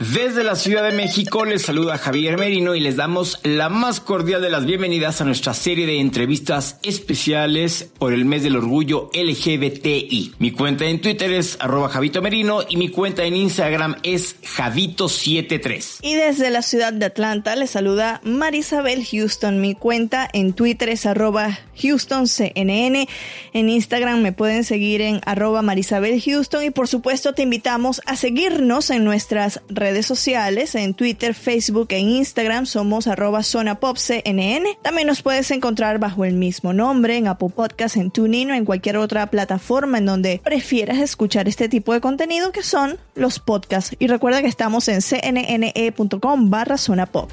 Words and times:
Desde 0.00 0.44
la 0.44 0.56
Ciudad 0.56 0.82
de 0.82 0.96
México 0.96 1.44
les 1.44 1.60
saluda 1.60 1.98
Javier 1.98 2.38
Merino 2.38 2.74
y 2.74 2.80
les 2.80 2.96
damos 2.96 3.38
la 3.42 3.68
más 3.68 4.00
cordial 4.00 4.40
de 4.40 4.48
las 4.48 4.64
bienvenidas 4.64 5.20
a 5.20 5.26
nuestra 5.26 5.52
serie 5.52 5.86
de 5.86 6.00
entrevistas 6.00 6.78
especiales 6.82 7.90
por 7.98 8.14
el 8.14 8.24
mes 8.24 8.42
del 8.42 8.56
orgullo 8.56 9.10
LGBTI. 9.12 10.36
Mi 10.38 10.52
cuenta 10.52 10.86
en 10.86 11.02
Twitter 11.02 11.30
es 11.30 11.58
arroba 11.60 11.90
Javito 11.90 12.22
Merino 12.22 12.60
y 12.66 12.78
mi 12.78 12.88
cuenta 12.88 13.24
en 13.24 13.36
Instagram 13.36 13.96
es 14.02 14.40
Javito73. 14.40 15.98
Y 16.00 16.14
desde 16.14 16.48
la 16.48 16.62
ciudad 16.62 16.94
de 16.94 17.04
Atlanta 17.04 17.54
les 17.54 17.68
saluda 17.68 18.22
Marisabel 18.24 19.04
Houston. 19.04 19.60
Mi 19.60 19.74
cuenta 19.74 20.30
en 20.32 20.54
Twitter 20.54 20.88
es 20.88 21.04
arroba 21.04 21.58
HoustonCNN. 21.76 23.06
En 23.52 23.68
Instagram 23.68 24.22
me 24.22 24.32
pueden 24.32 24.64
seguir 24.64 25.02
en 25.02 25.20
arroba 25.26 25.60
Marisabel 25.60 26.22
Houston 26.22 26.64
y 26.64 26.70
por 26.70 26.88
supuesto 26.88 27.34
te 27.34 27.42
invitamos 27.42 28.00
a 28.06 28.16
seguirnos 28.16 28.88
en 28.88 29.04
nuestras 29.04 29.60
redes 29.68 29.89
redes 29.90 30.06
sociales, 30.06 30.76
en 30.76 30.94
Twitter, 30.94 31.34
Facebook 31.34 31.88
e 31.90 31.98
Instagram 31.98 32.64
somos 32.64 33.08
arroba 33.08 33.42
zonapopcnn. 33.42 34.64
También 34.82 35.08
nos 35.08 35.20
puedes 35.20 35.50
encontrar 35.50 35.98
bajo 35.98 36.24
el 36.24 36.34
mismo 36.34 36.72
nombre 36.72 37.16
en 37.16 37.26
Apple 37.26 37.48
Podcast, 37.48 37.96
en 37.96 38.12
TuneIn 38.12 38.52
o 38.52 38.54
en 38.54 38.64
cualquier 38.64 38.98
otra 38.98 39.26
plataforma 39.26 39.98
en 39.98 40.06
donde 40.06 40.40
prefieras 40.44 40.98
escuchar 40.98 41.48
este 41.48 41.68
tipo 41.68 41.92
de 41.92 42.00
contenido 42.00 42.52
que 42.52 42.62
son 42.62 43.00
los 43.16 43.40
podcasts. 43.40 43.96
Y 43.98 44.06
recuerda 44.06 44.42
que 44.42 44.46
estamos 44.46 44.86
en 44.86 45.00
cnne.com 45.00 46.50
barra 46.50 46.78
zonapop. 46.78 47.28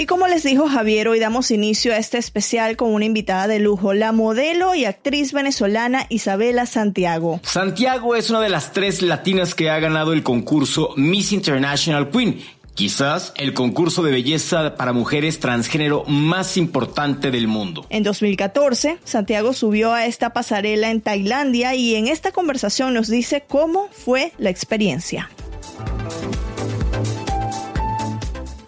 Y 0.00 0.06
como 0.06 0.26
les 0.28 0.44
dijo 0.44 0.66
Javier, 0.66 1.08
hoy 1.08 1.20
damos 1.20 1.50
inicio 1.50 1.92
a 1.92 1.98
este 1.98 2.16
especial 2.16 2.74
con 2.78 2.94
una 2.94 3.04
invitada 3.04 3.46
de 3.46 3.58
lujo, 3.58 3.92
la 3.92 4.12
modelo 4.12 4.74
y 4.74 4.86
actriz 4.86 5.34
venezolana 5.34 6.06
Isabela 6.08 6.64
Santiago. 6.64 7.38
Santiago 7.42 8.16
es 8.16 8.30
una 8.30 8.40
de 8.40 8.48
las 8.48 8.72
tres 8.72 9.02
latinas 9.02 9.54
que 9.54 9.68
ha 9.68 9.78
ganado 9.78 10.14
el 10.14 10.22
concurso 10.22 10.94
Miss 10.96 11.32
International 11.32 12.08
Queen. 12.08 12.40
Quizás 12.72 13.34
el 13.36 13.52
concurso 13.52 14.02
de 14.02 14.12
belleza 14.12 14.74
para 14.74 14.94
mujeres 14.94 15.38
transgénero 15.38 16.04
más 16.06 16.56
importante 16.56 17.30
del 17.30 17.46
mundo. 17.46 17.84
En 17.90 18.02
2014, 18.02 18.96
Santiago 19.04 19.52
subió 19.52 19.92
a 19.92 20.06
esta 20.06 20.32
pasarela 20.32 20.90
en 20.90 21.02
Tailandia 21.02 21.74
y 21.74 21.94
en 21.96 22.08
esta 22.08 22.32
conversación 22.32 22.94
nos 22.94 23.08
dice 23.08 23.44
cómo 23.46 23.90
fue 23.92 24.32
la 24.38 24.48
experiencia. 24.48 25.28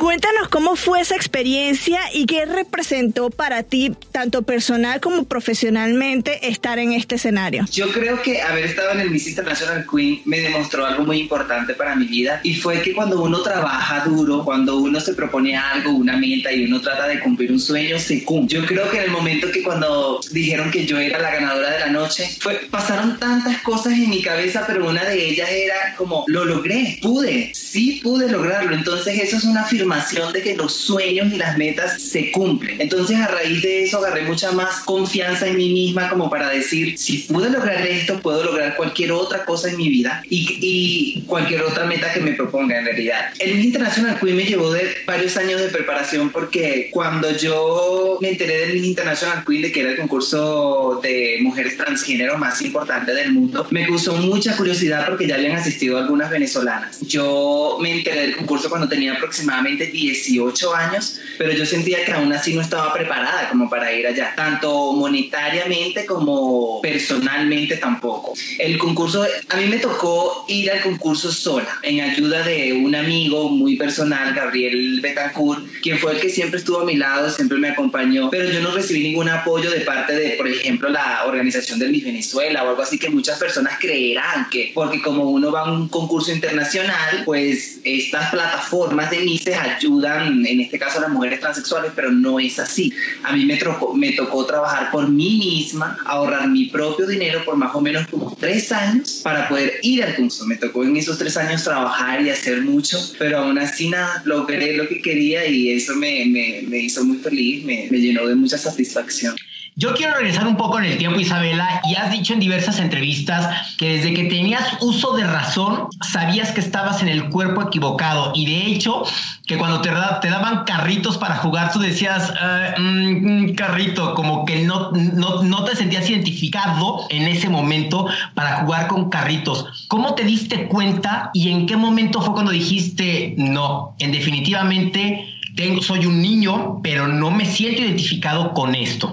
Cuéntanos 0.02 0.48
cómo 0.48 0.74
fue 0.74 1.00
esa 1.00 1.14
experiencia 1.14 2.00
y 2.12 2.26
qué 2.26 2.44
representó 2.44 3.30
para 3.30 3.62
ti, 3.62 3.92
tanto 4.10 4.42
personal 4.42 5.00
como 5.00 5.22
profesionalmente, 5.26 6.48
estar 6.48 6.80
en 6.80 6.90
este 6.90 7.14
escenario. 7.14 7.66
Yo 7.70 7.92
creo 7.92 8.20
que 8.20 8.42
haber 8.42 8.64
estado 8.64 8.90
en 8.90 9.00
el 9.02 9.12
Miss 9.12 9.28
International 9.28 9.86
Queen 9.88 10.20
me 10.24 10.40
demostró 10.40 10.84
algo 10.84 11.04
muy 11.04 11.20
importante 11.20 11.74
para 11.74 11.94
mi 11.94 12.06
vida 12.06 12.40
y 12.42 12.54
fue 12.56 12.82
que 12.82 12.94
cuando 12.94 13.22
uno 13.22 13.42
trabaja 13.42 14.04
duro, 14.04 14.44
cuando 14.44 14.78
uno 14.78 14.98
se 14.98 15.14
propone 15.14 15.56
algo, 15.56 15.92
una 15.92 16.16
meta 16.16 16.52
y 16.52 16.64
uno 16.64 16.80
trata 16.80 17.06
de 17.06 17.20
cumplir 17.20 17.52
un 17.52 17.60
sueño, 17.60 17.96
se 18.00 18.24
cumple. 18.24 18.58
Yo 18.58 18.66
creo 18.66 18.90
que 18.90 18.96
en 18.96 19.04
el 19.04 19.10
momento 19.12 19.52
que 19.52 19.62
cuando 19.62 20.20
dijeron 20.32 20.72
que 20.72 20.84
yo 20.84 20.98
era 20.98 21.20
la 21.20 21.30
ganadora 21.30 21.70
de 21.70 21.78
la 21.78 21.90
noche, 21.90 22.28
fue, 22.40 22.54
pasaron 22.72 23.20
tantas 23.20 23.62
cosas 23.62 23.92
en 23.92 24.10
mi 24.10 24.20
cabeza, 24.20 24.64
pero 24.66 24.88
una 24.88 25.04
de 25.04 25.28
ellas 25.28 25.48
era 25.48 25.94
como, 25.96 26.24
lo 26.26 26.44
logré, 26.44 26.98
pude, 27.00 27.54
sí 27.54 28.00
pude 28.02 28.28
lograrlo. 28.28 28.74
Entonces 28.74 29.20
eso 29.20 29.36
es 29.36 29.44
una 29.44 29.60
afirmación 29.60 29.91
de 30.32 30.42
que 30.42 30.56
los 30.56 30.72
sueños 30.72 31.32
y 31.32 31.36
las 31.36 31.58
metas 31.58 32.00
se 32.00 32.30
cumplen. 32.32 32.80
Entonces 32.80 33.16
a 33.18 33.28
raíz 33.28 33.62
de 33.62 33.84
eso 33.84 33.98
agarré 33.98 34.22
mucha 34.22 34.50
más 34.52 34.80
confianza 34.80 35.46
en 35.46 35.56
mí 35.56 35.72
misma 35.72 36.08
como 36.08 36.30
para 36.30 36.48
decir, 36.48 36.98
si 36.98 37.18
pude 37.18 37.50
lograr 37.50 37.86
esto, 37.86 38.20
puedo 38.20 38.42
lograr 38.42 38.76
cualquier 38.76 39.12
otra 39.12 39.44
cosa 39.44 39.70
en 39.70 39.76
mi 39.76 39.88
vida 39.88 40.22
y, 40.28 40.58
y 40.60 41.22
cualquier 41.26 41.62
otra 41.62 41.84
meta 41.84 42.12
que 42.12 42.20
me 42.20 42.32
proponga 42.32 42.78
en 42.78 42.86
realidad. 42.86 43.32
El 43.38 43.56
Miss 43.56 43.66
International 43.66 44.18
Queen 44.18 44.36
me 44.36 44.44
llevó 44.44 44.72
de 44.72 44.94
varios 45.06 45.36
años 45.36 45.60
de 45.60 45.68
preparación 45.68 46.30
porque 46.30 46.88
cuando 46.90 47.30
yo 47.36 48.18
me 48.20 48.30
enteré 48.30 48.66
del 48.66 48.74
Miss 48.74 48.84
International 48.84 49.44
Queen, 49.46 49.62
de 49.62 49.72
que 49.72 49.80
era 49.80 49.90
el 49.90 49.98
concurso 49.98 51.00
de 51.02 51.38
mujeres 51.42 51.76
transgénero 51.76 52.38
más 52.38 52.62
importante 52.62 53.12
del 53.12 53.32
mundo, 53.32 53.66
me 53.70 53.86
causó 53.86 54.14
mucha 54.16 54.56
curiosidad 54.56 55.06
porque 55.06 55.26
ya 55.26 55.34
habían 55.34 55.56
asistido 55.56 55.98
algunas 55.98 56.30
venezolanas. 56.30 57.00
Yo 57.02 57.78
me 57.80 57.98
enteré 57.98 58.22
del 58.22 58.36
concurso 58.36 58.68
cuando 58.68 58.88
tenía 58.88 59.14
aproximadamente 59.14 59.81
18 59.86 60.74
años, 60.74 61.20
pero 61.38 61.52
yo 61.52 61.66
sentía 61.66 62.04
que 62.04 62.12
aún 62.12 62.32
así 62.32 62.54
no 62.54 62.60
estaba 62.60 62.92
preparada 62.92 63.48
como 63.48 63.68
para 63.68 63.92
ir 63.92 64.06
allá, 64.06 64.34
tanto 64.36 64.92
monetariamente 64.92 66.06
como 66.06 66.80
personalmente 66.82 67.76
tampoco. 67.76 68.34
El 68.58 68.78
concurso, 68.78 69.26
a 69.48 69.56
mí 69.56 69.66
me 69.66 69.78
tocó 69.78 70.44
ir 70.48 70.70
al 70.70 70.80
concurso 70.80 71.32
sola, 71.32 71.78
en 71.82 72.00
ayuda 72.00 72.42
de 72.42 72.72
un 72.72 72.94
amigo 72.94 73.48
muy 73.48 73.76
personal, 73.76 74.34
Gabriel 74.34 75.00
Betancourt, 75.00 75.64
quien 75.82 75.98
fue 75.98 76.12
el 76.12 76.20
que 76.20 76.28
siempre 76.28 76.58
estuvo 76.58 76.80
a 76.80 76.84
mi 76.84 76.96
lado, 76.96 77.30
siempre 77.30 77.58
me 77.58 77.70
acompañó, 77.70 78.30
pero 78.30 78.48
yo 78.50 78.60
no 78.60 78.70
recibí 78.72 79.02
ningún 79.02 79.28
apoyo 79.28 79.70
de 79.70 79.80
parte 79.80 80.14
de, 80.14 80.30
por 80.30 80.48
ejemplo, 80.48 80.88
la 80.88 81.24
organización 81.26 81.78
del 81.78 81.90
Miss 81.90 82.04
Venezuela 82.04 82.64
o 82.64 82.70
algo 82.70 82.82
así 82.82 82.98
que 82.98 83.10
muchas 83.10 83.38
personas 83.38 83.78
creerán 83.78 84.48
que, 84.50 84.72
porque 84.74 85.00
como 85.02 85.24
uno 85.30 85.50
va 85.50 85.60
a 85.60 85.72
un 85.72 85.88
concurso 85.88 86.32
internacional, 86.32 87.22
pues 87.24 87.80
estas 87.84 88.30
plataformas 88.30 89.10
de 89.10 89.18
Misses 89.20 89.56
ayudan, 89.76 90.44
en 90.46 90.60
este 90.60 90.78
caso 90.78 90.98
a 90.98 91.02
las 91.02 91.10
mujeres 91.10 91.40
transexuales, 91.40 91.92
pero 91.94 92.10
no 92.10 92.38
es 92.38 92.58
así. 92.58 92.92
A 93.22 93.32
mí 93.32 93.44
me 93.44 93.56
tocó, 93.56 93.94
me 93.94 94.12
tocó 94.12 94.44
trabajar 94.46 94.90
por 94.90 95.08
mí 95.08 95.38
misma, 95.38 95.96
ahorrar 96.04 96.48
mi 96.48 96.66
propio 96.66 97.06
dinero 97.06 97.44
por 97.44 97.56
más 97.56 97.74
o 97.74 97.80
menos 97.80 98.06
como 98.08 98.36
tres 98.38 98.72
años 98.72 99.20
para 99.22 99.48
poder 99.48 99.74
ir 99.82 100.02
al 100.04 100.14
curso. 100.14 100.46
Me 100.46 100.56
tocó 100.56 100.84
en 100.84 100.96
esos 100.96 101.18
tres 101.18 101.36
años 101.36 101.64
trabajar 101.64 102.22
y 102.22 102.30
hacer 102.30 102.62
mucho, 102.62 102.98
pero 103.18 103.38
aún 103.38 103.58
así 103.58 103.88
nada, 103.88 104.22
logré 104.24 104.76
lo 104.76 104.88
que 104.88 105.00
quería 105.00 105.46
y 105.46 105.70
eso 105.70 105.94
me, 105.94 106.24
me, 106.26 106.62
me 106.68 106.78
hizo 106.78 107.04
muy 107.04 107.18
feliz, 107.18 107.64
me, 107.64 107.88
me 107.90 107.98
llenó 107.98 108.26
de 108.26 108.34
mucha 108.34 108.58
satisfacción. 108.58 109.34
Yo 109.74 109.94
quiero 109.94 110.14
regresar 110.16 110.46
un 110.46 110.56
poco 110.56 110.78
en 110.78 110.84
el 110.84 110.98
tiempo, 110.98 111.18
Isabela, 111.18 111.80
y 111.84 111.94
has 111.94 112.10
dicho 112.10 112.34
en 112.34 112.40
diversas 112.40 112.78
entrevistas 112.78 113.48
que 113.78 113.96
desde 113.96 114.12
que 114.12 114.24
tenías 114.24 114.76
uso 114.80 115.16
de 115.16 115.24
razón 115.24 115.88
sabías 116.02 116.52
que 116.52 116.60
estabas 116.60 117.00
en 117.00 117.08
el 117.08 117.30
cuerpo 117.30 117.62
equivocado 117.62 118.32
y 118.34 118.44
de 118.44 118.66
hecho 118.66 119.02
que 119.46 119.56
cuando 119.56 119.80
te, 119.80 119.90
te 120.20 120.28
daban 120.28 120.64
carritos 120.64 121.16
para 121.16 121.36
jugar 121.36 121.72
tú 121.72 121.78
decías 121.78 122.34
mm, 122.78 123.44
mm, 123.44 123.54
carrito, 123.54 124.14
como 124.14 124.44
que 124.44 124.62
no, 124.62 124.90
no, 124.92 125.42
no 125.42 125.64
te 125.64 125.74
sentías 125.74 126.08
identificado 126.10 127.06
en 127.08 127.22
ese 127.22 127.48
momento 127.48 128.06
para 128.34 128.56
jugar 128.58 128.88
con 128.88 129.08
carritos. 129.08 129.86
¿Cómo 129.88 130.14
te 130.14 130.24
diste 130.24 130.68
cuenta 130.68 131.30
y 131.32 131.50
en 131.50 131.64
qué 131.66 131.78
momento 131.78 132.20
fue 132.20 132.34
cuando 132.34 132.52
dijiste 132.52 133.34
no, 133.38 133.96
en 133.98 134.12
definitivamente 134.12 135.32
tengo, 135.54 135.82
soy 135.82 136.06
un 136.06 136.20
niño, 136.20 136.80
pero 136.82 137.08
no 137.08 137.30
me 137.30 137.46
siento 137.46 137.82
identificado 137.82 138.52
con 138.54 138.74
esto? 138.74 139.12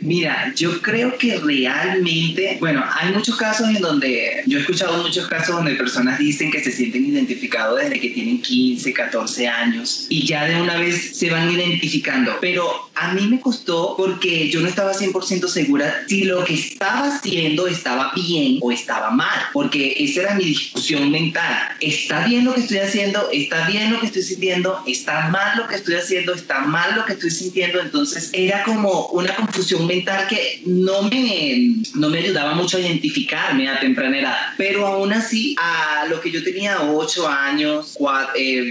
Mira, 0.00 0.52
yo 0.54 0.82
creo 0.82 1.16
que 1.16 1.38
realmente, 1.38 2.58
bueno, 2.60 2.84
hay 3.00 3.12
muchos 3.12 3.36
casos 3.36 3.68
en 3.68 3.80
donde, 3.80 4.42
yo 4.46 4.58
he 4.58 4.60
escuchado 4.60 5.02
muchos 5.02 5.26
casos 5.28 5.56
donde 5.56 5.74
personas 5.76 6.18
dicen 6.18 6.50
que 6.50 6.60
se 6.60 6.70
sienten 6.70 7.06
identificados 7.06 7.80
desde 7.80 7.98
que 8.00 8.10
tienen 8.10 8.42
15, 8.42 8.92
14 8.92 9.48
años 9.48 10.06
y 10.10 10.26
ya 10.26 10.44
de 10.44 10.60
una 10.60 10.76
vez 10.76 11.16
se 11.16 11.30
van 11.30 11.50
identificando, 11.50 12.36
pero 12.40 12.90
a 12.94 13.12
mí 13.14 13.26
me 13.28 13.40
costó 13.40 13.94
porque 13.96 14.50
yo 14.50 14.60
no 14.60 14.68
estaba 14.68 14.92
100% 14.92 15.48
segura 15.48 16.04
si 16.06 16.24
lo 16.24 16.44
que 16.44 16.54
estaba 16.54 17.14
haciendo 17.14 17.66
estaba 17.66 18.12
bien 18.14 18.58
o 18.60 18.70
estaba 18.72 19.10
mal, 19.10 19.38
porque 19.52 19.94
esa 19.98 20.22
era 20.22 20.34
mi 20.34 20.44
discusión 20.44 21.10
mental. 21.10 21.76
¿Está 21.80 22.26
bien 22.26 22.44
lo 22.44 22.54
que 22.54 22.60
estoy 22.60 22.78
haciendo? 22.78 23.30
¿Está 23.32 23.66
bien 23.68 23.90
lo 23.90 24.00
que 24.00 24.06
estoy 24.06 24.22
sintiendo? 24.22 24.82
¿Está 24.86 25.28
mal 25.30 25.56
lo 25.56 25.66
que 25.66 25.73
que 25.74 25.78
estoy 25.78 25.94
haciendo, 25.96 26.34
está 26.34 26.60
mal 26.60 26.94
lo 26.94 27.04
que 27.04 27.14
estoy 27.14 27.30
sintiendo, 27.30 27.80
entonces 27.80 28.30
era 28.32 28.62
como 28.62 29.08
una 29.08 29.34
confusión 29.34 29.86
mental 29.86 30.26
que 30.28 30.62
no 30.66 31.02
me, 31.02 31.82
no 31.94 32.08
me 32.08 32.18
ayudaba 32.18 32.54
mucho 32.54 32.76
a 32.76 32.80
identificarme 32.80 33.68
a 33.68 33.80
temprana 33.80 34.18
edad, 34.18 34.36
pero 34.56 34.86
aún 34.86 35.12
así 35.12 35.56
a 35.58 36.06
lo 36.08 36.20
que 36.20 36.30
yo 36.30 36.42
tenía 36.44 36.80
8 36.82 37.28
años, 37.28 37.96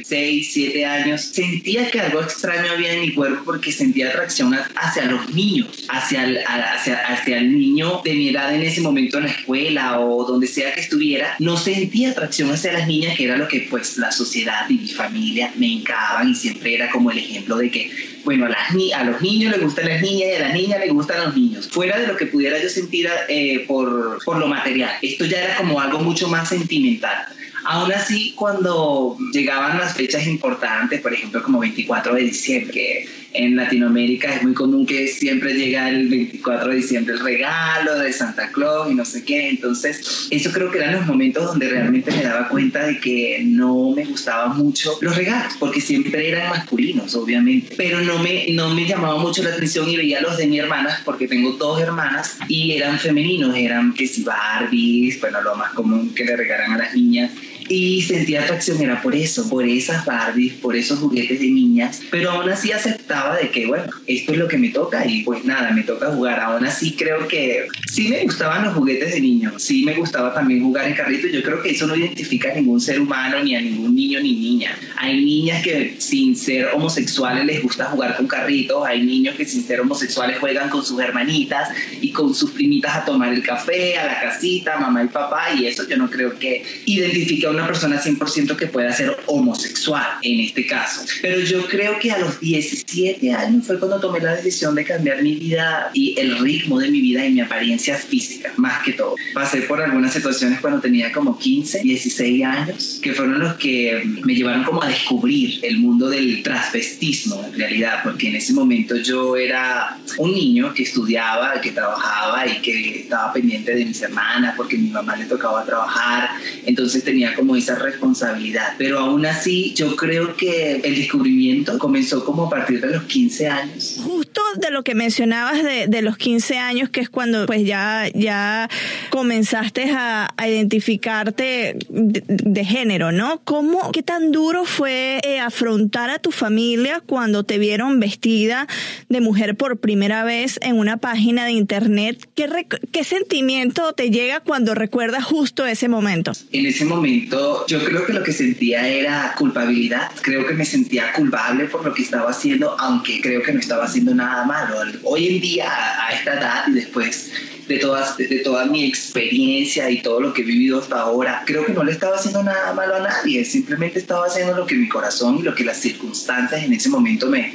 6, 0.03 0.49
7 0.53 0.85
años, 0.85 1.21
sentía 1.21 1.89
que 1.89 1.99
algo 1.99 2.21
extraño 2.21 2.71
había 2.71 2.93
en 2.93 3.01
mi 3.01 3.13
cuerpo 3.13 3.43
porque 3.45 3.71
sentía 3.71 4.09
atracción 4.09 4.55
hacia 4.75 5.05
los 5.05 5.29
niños, 5.33 5.85
hacia 5.89 6.23
el, 6.23 6.39
hacia, 6.45 6.97
hacia 7.07 7.37
el 7.37 7.57
niño 7.57 8.01
de 8.03 8.13
mi 8.13 8.29
edad 8.29 8.53
en 8.53 8.61
ese 8.61 8.81
momento 8.81 9.17
en 9.17 9.25
la 9.25 9.31
escuela 9.31 9.99
o 9.99 10.25
donde 10.25 10.47
sea 10.47 10.73
que 10.73 10.81
estuviera, 10.81 11.35
no 11.39 11.57
sentía 11.57 12.11
atracción 12.11 12.51
hacia 12.51 12.73
las 12.73 12.87
niñas, 12.87 13.17
que 13.17 13.25
era 13.25 13.37
lo 13.37 13.47
que 13.47 13.67
pues 13.69 13.97
la 13.97 14.11
sociedad 14.11 14.69
y 14.69 14.77
mi 14.77 14.87
familia 14.87 15.51
me 15.57 15.73
encaban 15.73 16.29
y 16.29 16.35
siempre 16.35 16.75
era 16.75 16.89
como 16.93 17.11
el 17.11 17.17
ejemplo 17.17 17.57
de 17.57 17.69
que, 17.69 17.91
bueno, 18.23 18.45
a, 18.45 18.49
las 18.49 18.69
a 18.95 19.03
los 19.03 19.21
niños 19.21 19.51
les 19.51 19.61
gustan 19.61 19.89
las 19.89 20.01
niñas 20.01 20.29
y 20.29 20.35
a 20.35 20.39
las 20.39 20.53
niñas 20.53 20.79
les 20.79 20.93
gustan 20.93 21.25
los 21.25 21.35
niños, 21.35 21.67
fuera 21.67 21.99
de 21.99 22.07
lo 22.07 22.15
que 22.15 22.27
pudiera 22.27 22.61
yo 22.61 22.69
sentir 22.69 23.09
eh, 23.27 23.65
por, 23.67 24.23
por 24.23 24.37
lo 24.37 24.47
material. 24.47 24.91
Esto 25.01 25.25
ya 25.25 25.43
era 25.43 25.57
como 25.57 25.81
algo 25.81 25.99
mucho 25.99 26.29
más 26.29 26.49
sentimental. 26.49 27.25
Aún 27.65 27.91
así, 27.91 28.33
cuando 28.35 29.17
llegaban 29.31 29.77
las 29.77 29.95
fechas 29.95 30.27
importantes, 30.27 31.01
por 31.01 31.13
ejemplo, 31.13 31.41
como 31.43 31.59
24 31.59 32.15
de 32.15 32.23
diciembre, 32.23 32.73
que 32.73 33.07
en 33.33 33.55
Latinoamérica 33.55 34.35
es 34.35 34.43
muy 34.43 34.53
común 34.53 34.85
que 34.85 35.07
siempre 35.07 35.53
llega 35.53 35.89
el 35.89 36.07
24 36.07 36.69
de 36.69 36.75
diciembre 36.75 37.15
el 37.15 37.19
regalo 37.19 37.97
de 37.97 38.13
Santa 38.13 38.51
Claus 38.51 38.91
y 38.91 38.95
no 38.95 39.05
sé 39.05 39.23
qué. 39.23 39.49
Entonces, 39.49 40.27
eso 40.29 40.51
creo 40.51 40.71
que 40.71 40.77
eran 40.77 40.93
los 40.93 41.05
momentos 41.05 41.45
donde 41.45 41.69
realmente 41.69 42.11
me 42.11 42.23
daba 42.23 42.47
cuenta 42.49 42.85
de 42.85 42.99
que 42.99 43.41
no 43.43 43.91
me 43.91 44.05
gustaban 44.05 44.57
mucho 44.57 44.97
los 45.01 45.15
regalos, 45.15 45.53
porque 45.59 45.81
siempre 45.81 46.29
eran 46.29 46.49
masculinos, 46.49 47.15
obviamente. 47.15 47.73
Pero 47.75 48.01
no 48.01 48.19
me, 48.19 48.47
no 48.51 48.69
me 48.73 48.85
llamaba 48.85 49.17
mucho 49.17 49.43
la 49.43 49.49
atención 49.49 49.89
y 49.89 49.97
veía 49.97 50.21
los 50.21 50.37
de 50.37 50.47
mi 50.47 50.59
hermana, 50.59 51.01
porque 51.03 51.27
tengo 51.27 51.53
dos 51.53 51.81
hermanas, 51.81 52.37
y 52.47 52.73
eran 52.73 52.99
femeninos, 52.99 53.55
eran 53.55 53.93
que 53.93 54.07
si 54.07 54.23
Barbies, 54.23 55.19
bueno, 55.19 55.41
lo 55.41 55.55
más 55.55 55.73
común 55.73 56.13
que 56.13 56.25
le 56.25 56.35
regalan 56.35 56.73
a 56.73 56.77
las 56.77 56.95
niñas 56.95 57.31
y 57.69 58.01
sentía 58.01 58.43
atracción 58.43 58.81
era 58.81 59.01
por 59.01 59.15
eso, 59.15 59.49
por 59.49 59.67
esas 59.67 60.05
Barbies, 60.05 60.53
por 60.53 60.75
esos 60.75 60.99
juguetes 60.99 61.39
de 61.39 61.47
niñas, 61.47 62.01
pero 62.11 62.31
aún 62.31 62.49
así 62.49 62.71
aceptaba 62.71 63.37
de 63.37 63.49
que, 63.49 63.65
bueno, 63.65 63.85
esto 64.07 64.31
es 64.33 64.37
lo 64.37 64.47
que 64.47 64.57
me 64.57 64.69
toca 64.69 65.05
y 65.05 65.23
pues 65.23 65.45
nada, 65.45 65.71
me 65.71 65.83
toca 65.83 66.11
jugar. 66.11 66.39
Aún 66.39 66.65
así 66.65 66.93
creo 66.93 67.27
que 67.27 67.67
sí 67.91 68.09
me 68.09 68.23
gustaban 68.23 68.65
los 68.65 68.73
juguetes 68.73 69.13
de 69.13 69.21
niños, 69.21 69.61
sí 69.61 69.83
me 69.85 69.93
gustaba 69.93 70.33
también 70.33 70.63
jugar 70.63 70.87
en 70.87 70.93
carrito. 70.93 71.27
Yo 71.27 71.43
creo 71.43 71.61
que 71.61 71.71
eso 71.71 71.87
no 71.87 71.95
identifica 71.95 72.51
a 72.51 72.55
ningún 72.55 72.81
ser 72.81 72.99
humano, 72.99 73.43
ni 73.43 73.55
a 73.55 73.61
ningún 73.61 73.95
niño 73.95 74.19
ni 74.19 74.33
niña. 74.33 74.77
Hay 74.97 75.23
niñas 75.23 75.63
que 75.63 75.95
sin 75.97 76.35
ser 76.35 76.67
homosexuales 76.73 77.45
les 77.45 77.61
gusta 77.61 77.85
jugar 77.85 78.15
con 78.17 78.27
carritos, 78.27 78.85
hay 78.85 79.03
niños 79.03 79.35
que 79.35 79.45
sin 79.45 79.63
ser 79.63 79.81
homosexuales 79.81 80.39
juegan 80.39 80.69
con 80.69 80.83
sus 80.85 80.99
hermanitas 80.99 81.69
y 82.01 82.11
con 82.11 82.33
sus 82.33 82.51
primitas 82.51 82.95
a 82.95 83.05
tomar 83.05 83.33
el 83.33 83.43
café, 83.43 83.97
a 83.97 84.05
la 84.05 84.19
casita, 84.19 84.77
mamá 84.79 85.03
y 85.03 85.07
papá, 85.07 85.53
y 85.57 85.65
eso 85.65 85.87
yo 85.87 85.97
no 85.97 86.09
creo 86.09 86.37
que 86.37 86.63
identifique 86.85 87.45
a 87.45 87.52
una 87.53 87.67
persona 87.67 88.01
100% 88.01 88.55
que 88.55 88.67
pueda 88.67 88.91
ser 88.93 89.17
homosexual 89.27 90.05
en 90.21 90.39
este 90.39 90.65
caso. 90.65 91.01
Pero 91.21 91.39
yo 91.39 91.65
creo 91.67 91.99
que 91.99 92.11
a 92.11 92.19
los 92.19 92.39
17 92.39 93.33
años 93.33 93.65
fue 93.65 93.79
cuando 93.79 93.99
tomé 93.99 94.19
la 94.19 94.35
decisión 94.35 94.75
de 94.75 94.83
cambiar 94.83 95.21
mi 95.21 95.35
vida 95.35 95.89
y 95.93 96.19
el 96.19 96.39
ritmo 96.39 96.79
de 96.79 96.89
mi 96.89 97.01
vida 97.01 97.25
y 97.25 97.31
mi 97.31 97.41
apariencia 97.41 97.95
física, 97.95 98.51
más 98.57 98.83
que 98.83 98.93
todo. 98.93 99.15
Pasé 99.33 99.61
por 99.63 99.81
algunas 99.81 100.13
situaciones 100.13 100.59
cuando 100.59 100.79
tenía 100.79 101.11
como 101.11 101.37
15, 101.37 101.81
16 101.81 102.43
años, 102.43 102.99
que 103.01 103.13
fueron 103.13 103.39
los 103.39 103.55
que 103.55 104.03
me 104.23 104.35
llevaron 104.35 104.63
como 104.63 104.83
a 104.83 104.87
descubrir 104.87 105.59
el 105.63 105.79
mundo 105.79 106.09
del 106.09 106.43
transvestismo 106.43 107.43
en 107.45 107.59
realidad, 107.59 107.99
porque 108.03 108.29
en 108.29 108.35
ese 108.35 108.53
momento 108.53 108.95
yo 108.97 109.35
era 109.35 109.97
un 110.17 110.33
niño 110.33 110.73
que 110.73 110.83
estudiaba, 110.83 111.59
que 111.61 111.71
trabajaba 111.71 112.47
y 112.47 112.61
que 112.61 113.01
estaba 113.01 113.33
pendiente 113.33 113.75
de 113.75 113.85
mis 113.85 114.01
hermanas 114.01 114.53
porque 114.55 114.77
mi 114.77 114.89
mamá 114.89 115.15
le 115.15 115.25
tocaba 115.25 115.65
trabajar, 115.65 116.29
entonces 116.65 117.03
tenía 117.03 117.33
como 117.35 117.42
esa 117.55 117.75
responsabilidad. 117.75 118.75
Pero 118.77 118.99
aún 118.99 119.25
así, 119.25 119.73
yo 119.73 119.95
creo 119.95 120.35
que 120.35 120.77
el 120.77 120.95
descubrimiento 120.95 121.77
comenzó 121.77 122.23
como 122.23 122.45
a 122.45 122.49
partir 122.49 122.81
de 122.81 122.87
los 122.87 123.03
15 123.03 123.47
años. 123.47 123.99
Justo 124.03 124.42
de 124.57 124.71
lo 124.71 124.83
que 124.83 124.95
mencionabas 124.95 125.63
de, 125.63 125.87
de 125.87 126.01
los 126.01 126.17
15 126.17 126.57
años, 126.57 126.89
que 126.89 127.01
es 127.01 127.09
cuando 127.09 127.45
pues 127.45 127.65
ya, 127.65 128.07
ya 128.13 128.69
comenzaste 129.09 129.91
a, 129.91 130.33
a 130.35 130.47
identificarte 130.47 131.77
de, 131.89 132.65
género, 132.65 133.11
¿no? 133.11 133.41
¿Cómo, 133.43 133.91
qué 133.91 134.03
tan 134.03 134.31
duro 134.31 134.65
fue 134.65 135.19
eh, 135.23 135.39
afrontar 135.39 136.09
a 136.09 136.19
tu 136.19 136.31
familia 136.31 137.01
cuando 137.05 137.43
te 137.43 137.57
vieron 137.57 137.99
vestida 137.99 138.67
de 139.09 139.21
mujer 139.21 139.55
por 139.55 139.77
primera 139.77 140.23
vez 140.23 140.59
en 140.61 140.77
una 140.77 140.97
página 140.97 141.45
de 141.45 141.51
internet? 141.51 142.29
¿Qué, 142.35 142.67
qué 142.91 143.03
sentimiento 143.03 143.93
te 143.93 144.09
llega 144.09 144.39
cuando 144.39 144.73
recuerdas 144.75 145.23
justo 145.23 145.65
ese 145.65 145.89
momento? 145.89 146.31
En 146.51 146.65
ese 146.65 146.85
momento 146.85 147.65
yo 147.67 147.83
creo 147.83 148.05
que 148.05 148.13
lo 148.13 148.23
que 148.23 148.31
sentía 148.31 148.87
era 148.87 149.33
culpabilidad. 149.37 150.11
Creo 150.21 150.45
que 150.45 150.53
me 150.53 150.65
sentía 150.65 151.11
culpable 151.13 151.65
por 151.65 151.85
lo 151.85 151.93
que 151.93 152.03
estaba 152.03 152.29
haciendo, 152.29 152.75
aunque 152.79 153.21
creo 153.21 153.41
que 153.43 153.53
no 153.53 153.59
estaba 153.59 153.85
haciendo 153.85 154.13
nada 154.13 154.42
malo. 154.43 154.79
Hoy 155.03 155.27
en 155.27 155.41
día, 155.41 155.69
a 155.69 156.13
esta 156.13 156.33
edad 156.33 156.67
y 156.67 156.73
después 156.73 157.31
de, 157.67 157.77
todas, 157.77 158.17
de, 158.17 158.39
toda 158.39 158.65
mi 158.65 158.85
experiencia 158.85 159.89
y 159.89 160.01
todo 160.01 160.19
lo 160.19 160.33
que 160.33 160.41
he 160.41 160.45
vivido 160.45 160.79
hasta 160.79 161.01
ahora, 161.01 161.43
creo 161.45 161.65
que 161.65 161.73
no 161.73 161.83
le 161.83 161.91
estaba 161.91 162.17
haciendo 162.17 162.43
nada 162.43 162.73
malo 162.73 162.95
a 162.95 162.99
nadie. 162.99 163.43
Simplemente 163.45 163.99
estaba 163.99 164.25
haciendo 164.25 164.55
lo 164.55 164.65
que 164.65 164.75
mi 164.75 164.89
corazón 164.89 165.37
y 165.39 165.41
lo 165.41 165.55
que 165.55 165.63
las 165.63 165.77
circunstancias 165.77 166.63
en 166.63 166.73
ese 166.73 166.89
momento 166.89 167.27
me, 167.27 167.53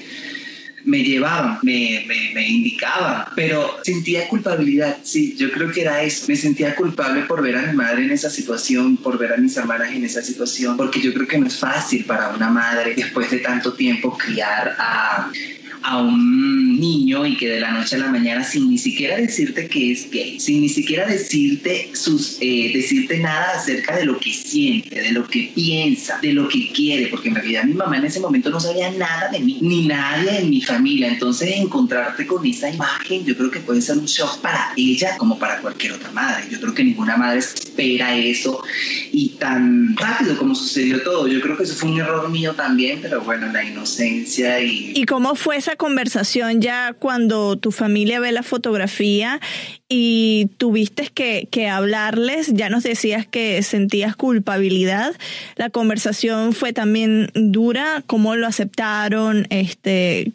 me 0.85 1.02
llevaban, 1.02 1.58
me, 1.62 2.05
me, 2.06 2.31
me, 2.35 2.49
indicaban, 2.49 3.26
pero 3.35 3.76
sentía 3.82 4.26
culpabilidad, 4.29 4.96
sí, 5.02 5.37
yo 5.37 5.50
creo 5.52 5.70
que 5.70 5.82
era 5.82 6.02
eso, 6.02 6.25
me 6.29 6.37
sentía 6.37 6.75
culpable 6.75 7.23
por 7.23 7.43
ver 7.43 7.56
a 7.56 7.62
mi 7.62 7.76
madre 7.76 8.05
en 8.05 8.11
esa 8.11 8.31
situación, 8.31 8.96
por 8.96 9.19
ver 9.19 9.35
a 9.35 9.37
mis 9.37 9.56
hermanas 9.56 9.93
en 9.93 10.05
esa 10.05 10.23
situación, 10.23 10.79
porque 10.79 11.00
yo 11.00 11.12
creo 11.12 11.26
que 11.26 11.38
no 11.38 11.46
es 11.46 11.58
fácil 11.58 12.05
para 12.05 12.31
una 12.31 12.49
madre 12.49 12.94
después 12.94 13.31
de 13.31 13.38
tanto 13.38 13.75
tiempo 13.75 14.17
criar 14.17 14.76
a 14.79 15.31
a 15.83 15.99
un 16.03 16.79
niño 16.79 17.27
y 17.27 17.37
que 17.37 17.49
de 17.49 17.61
la 17.61 17.73
noche 17.73 17.97
a 17.97 18.01
la 18.01 18.09
mañana 18.09 18.45
sin 18.45 18.71
ni 18.71 18.79
siquiera 18.79 19.17
decirte 19.17 19.69
que 19.69 19.93
es 19.93 20.11
gay, 20.11 20.39
sin 20.39 20.61
ni 20.61 20.69
siquiera 20.69 21.07
decirte 21.07 21.91
sus 21.95 22.39
eh, 22.41 22.71
decirte 22.75 23.19
nada 23.19 23.53
acerca 23.57 23.97
de 23.97 24.05
lo 24.05 24.19
que 24.19 24.33
siente, 24.33 25.01
de 25.01 25.13
lo 25.13 25.27
que 25.27 25.51
piensa, 25.55 26.19
de 26.21 26.33
lo 26.33 26.49
que 26.49 26.71
quiere, 26.73 27.09
porque 27.09 27.29
en 27.29 27.35
realidad 27.35 27.65
mi 27.65 27.75
mamá 27.75 27.99
en 27.99 28.05
ese 28.05 28.21
momento 28.21 28.51
no 28.51 28.61
sabía 28.61 28.91
nada 28.93 29.31
de 29.31 29.41
mí, 29.41 29.59
ni 29.61 29.87
nadie 29.87 30.39
en 30.39 30.51
mi 30.51 30.61
familia. 30.61 31.09
Entonces 31.09 31.57
encontrarte 31.57 32.27
con 32.27 32.45
esa 32.47 32.71
imagen, 32.71 33.25
yo 33.25 33.37
creo 33.37 33.51
que 33.51 33.61
puede 33.61 33.83
ser 33.83 33.99
un 33.99 34.07
shock 34.07 34.41
para 34.41 34.73
ella 34.77 35.17
como 35.19 35.39
para 35.39 35.61
cualquier 35.61 35.93
otra 35.93 36.11
madre. 36.13 36.45
Yo 36.51 36.61
creo 36.61 36.75
que 36.75 36.85
ninguna 36.85 37.17
madre 37.17 37.39
espera 37.39 38.17
eso 38.17 38.63
y 39.13 39.31
tan 39.39 39.97
rápido 39.97 40.37
como 40.39 40.55
sucedió 40.55 41.03
todo. 41.03 41.29
Yo 41.29 41.41
creo 41.41 41.57
que 41.57 41.65
eso 41.65 41.75
fue 41.75 41.91
un 41.91 42.01
error 42.01 42.29
mío 42.29 42.55
también, 42.55 43.01
pero 43.01 43.23
bueno, 43.23 43.51
la 43.53 43.65
inocencia 43.65 44.61
y... 44.61 44.93
¿Y 44.95 45.05
cómo 45.05 45.35
fue 45.35 45.61
esa 45.69 45.76
conversación 45.76 46.62
ya 46.62 46.94
cuando 46.94 47.59
tu 47.59 47.73
familia 47.73 48.20
ve 48.20 48.32
la 48.32 48.43
fotografía 48.43 49.38
y 49.87 50.49
tuviste 50.56 51.09
que, 51.09 51.47
que, 51.50 51.69
hablarles, 51.69 52.55
ya 52.55 52.70
nos 52.70 52.85
decías 52.85 53.26
que 53.26 53.62
sentías 53.62 54.16
culpabilidad, 54.16 55.14
la 55.57 55.69
conversación 55.69 56.54
fue 56.54 56.73
también 56.73 57.31
dura, 57.35 58.02
¿cómo 58.07 58.35
lo 58.35 58.47
aceptaron? 58.47 59.47
Este, 59.50 60.33